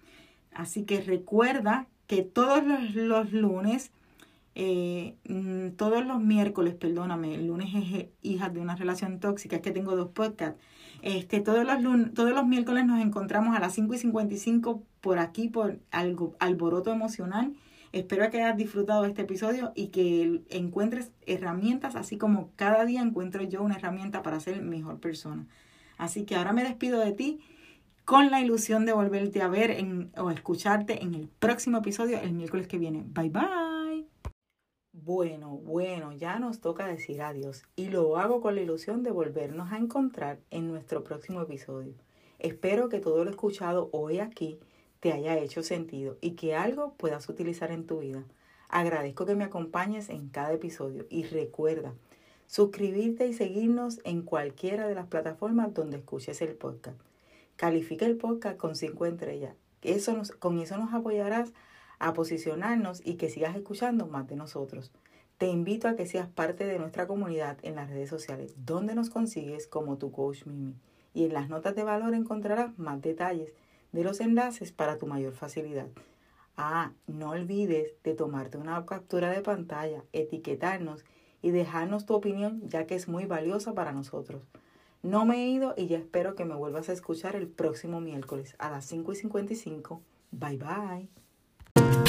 Así 0.55 0.85
que 0.85 1.01
recuerda 1.01 1.87
que 2.07 2.23
todos 2.23 2.63
los, 2.95 3.33
lunes, 3.33 3.91
eh, 4.55 5.15
mm, 5.29 5.71
todos 5.77 6.07
los 6.07 6.21
miércoles, 6.21 6.75
perdóname, 6.75 7.35
el 7.35 7.47
lunes 7.47 7.75
es 7.75 8.07
hija 8.23 8.49
de 8.51 8.61
una 8.61 8.77
relación 8.77 9.21
tóxica, 9.21 9.57
es 9.57 9.63
que 9.63 9.73
tengo 9.73 9.97
dos 9.97 10.09
podcasts. 10.11 10.61
Este, 11.03 11.41
todos, 11.41 11.67
los 11.67 11.83
lunes, 11.83 12.15
todos 12.15 12.33
los 12.33 12.47
miércoles 12.47 12.87
nos 12.87 13.01
encontramos 13.01 13.57
a 13.57 13.61
las 13.61 13.75
5 13.75 13.95
y 13.95 13.99
55 13.99 14.83
por 15.01 15.19
aquí, 15.19 15.49
por 15.49 15.79
algo, 15.91 16.35
alboroto 16.39 16.93
emocional. 16.93 17.53
Espero 17.93 18.29
que 18.31 18.43
hayas 18.43 18.57
disfrutado 18.57 19.03
de 19.03 19.09
este 19.09 19.23
episodio 19.23 19.73
y 19.77 19.89
que 19.89 20.43
encuentres 20.51 21.13
herramientas, 21.27 21.95
así 21.95 22.17
como 22.17 22.51
cada 22.57 22.85
día 22.85 23.03
encuentro 23.03 23.43
yo 23.45 23.63
una 23.63 23.77
herramienta 23.77 24.23
para 24.23 24.41
ser 24.41 24.63
mejor 24.63 24.99
persona. 24.99 25.47
Así 25.97 26.25
que 26.25 26.35
ahora 26.35 26.53
me 26.53 26.65
despido 26.65 26.99
de 27.01 27.13
ti 27.13 27.41
con 28.05 28.31
la 28.31 28.41
ilusión 28.41 28.85
de 28.85 28.93
volverte 28.93 29.41
a 29.41 29.49
ver 29.49 29.71
en, 29.71 30.13
o 30.17 30.31
escucharte 30.31 31.03
en 31.03 31.15
el 31.15 31.29
próximo 31.29 31.79
episodio 31.79 32.21
el 32.21 32.33
miércoles 32.33 32.69
que 32.69 32.79
viene. 32.79 33.03
Bye 33.07 33.31
bye. 33.31 34.07
Bueno, 34.93 35.57
bueno, 35.57 36.13
ya 36.13 36.39
nos 36.39 36.61
toca 36.61 36.87
decir 36.87 37.23
adiós 37.23 37.65
y 37.77 37.89
lo 37.89 38.17
hago 38.19 38.41
con 38.41 38.55
la 38.55 38.61
ilusión 38.61 39.03
de 39.03 39.11
volvernos 39.11 39.73
a 39.73 39.79
encontrar 39.79 40.39
en 40.51 40.69
nuestro 40.69 41.03
próximo 41.03 41.41
episodio. 41.43 41.95
Espero 42.39 42.89
que 42.89 43.01
todo 43.01 43.25
lo 43.25 43.31
escuchado 43.31 43.89
hoy 43.93 44.19
aquí 44.19 44.61
te 45.01 45.13
haya 45.13 45.39
hecho 45.39 45.63
sentido 45.63 46.17
y 46.21 46.33
que 46.33 46.55
algo 46.55 46.95
puedas 46.95 47.29
utilizar 47.29 47.71
en 47.71 47.87
tu 47.87 48.01
vida. 48.01 48.25
Agradezco 48.69 49.27
que 49.27 49.35
me 49.35 49.45
acompañes 49.45 50.11
en 50.11 50.29
cada 50.29 50.53
episodio 50.53 51.07
y 51.09 51.25
recuerda 51.25 51.95
suscribirte 52.47 53.27
y 53.27 53.33
seguirnos 53.33 54.01
en 54.05 54.23
cualquiera 54.23 54.87
de 54.87 54.95
las 54.95 55.07
plataformas 55.07 55.73
donde 55.73 55.97
escuches 55.97 56.43
el 56.43 56.55
podcast. 56.55 56.99
Califica 57.57 58.05
el 58.05 58.17
podcast 58.17 58.57
con 58.57 58.75
5 58.75 59.07
estrellas. 59.07 59.55
Eso 59.83 60.13
nos, 60.17 60.33
con 60.33 60.59
eso 60.59 60.77
nos 60.77 60.93
apoyarás 60.93 61.53
a 62.01 62.13
posicionarnos 62.13 63.01
y 63.05 63.15
que 63.15 63.31
sigas 63.31 63.55
escuchando 63.55 64.07
más 64.07 64.27
de 64.27 64.35
nosotros. 64.35 64.91
Te 65.39 65.47
invito 65.47 65.87
a 65.87 65.95
que 65.95 66.07
seas 66.07 66.29
parte 66.29 66.65
de 66.65 66.79
nuestra 66.79 67.07
comunidad 67.07 67.59
en 67.63 67.77
las 67.77 67.91
redes 67.91 68.09
sociales, 68.09 68.55
donde 68.57 68.95
nos 68.95 69.09
consigues 69.09 69.67
como 69.69 69.99
tu 69.99 70.11
coach 70.11 70.47
Mimi. 70.47 70.75
Y 71.13 71.25
en 71.25 71.33
las 71.33 71.49
notas 71.49 71.77
de 71.77 71.85
valor 71.85 72.15
encontrarás 72.15 72.77
más 72.79 73.01
detalles 73.01 73.53
de 73.93 74.03
los 74.03 74.21
enlaces 74.21 74.73
para 74.73 74.99
tu 74.99 75.07
mayor 75.07 75.35
facilidad. 75.35 75.87
Ah, 76.57 76.93
no 77.07 77.31
olvides 77.31 77.95
de 78.03 78.15
tomarte 78.15 78.59
una 78.59 78.85
captura 78.85 79.31
de 79.31 79.43
pantalla, 79.43 80.03
etiquetarnos 80.13 81.05
y 81.41 81.51
dejarnos 81.51 82.05
tu 82.05 82.15
opinión, 82.15 82.69
ya 82.69 82.87
que 82.87 82.97
es 82.97 83.07
muy 83.07 83.27
valiosa 83.27 83.75
para 83.75 83.93
nosotros. 83.93 84.43
No 85.05 85.27
me 85.27 85.45
he 85.45 85.49
ido 85.49 85.75
y 85.77 85.87
ya 85.87 85.99
espero 85.99 86.35
que 86.35 86.47
me 86.47 86.55
vuelvas 86.55 86.89
a 86.89 86.95
escuchar 86.95 87.37
el 87.37 87.47
próximo 87.47 88.01
miércoles 88.01 88.57
a 88.59 88.71
las 88.71 88.87
5 88.87 89.13
y 89.13 89.17
55. 89.17 90.01
Bye 90.31 90.57
bye. 90.57 92.04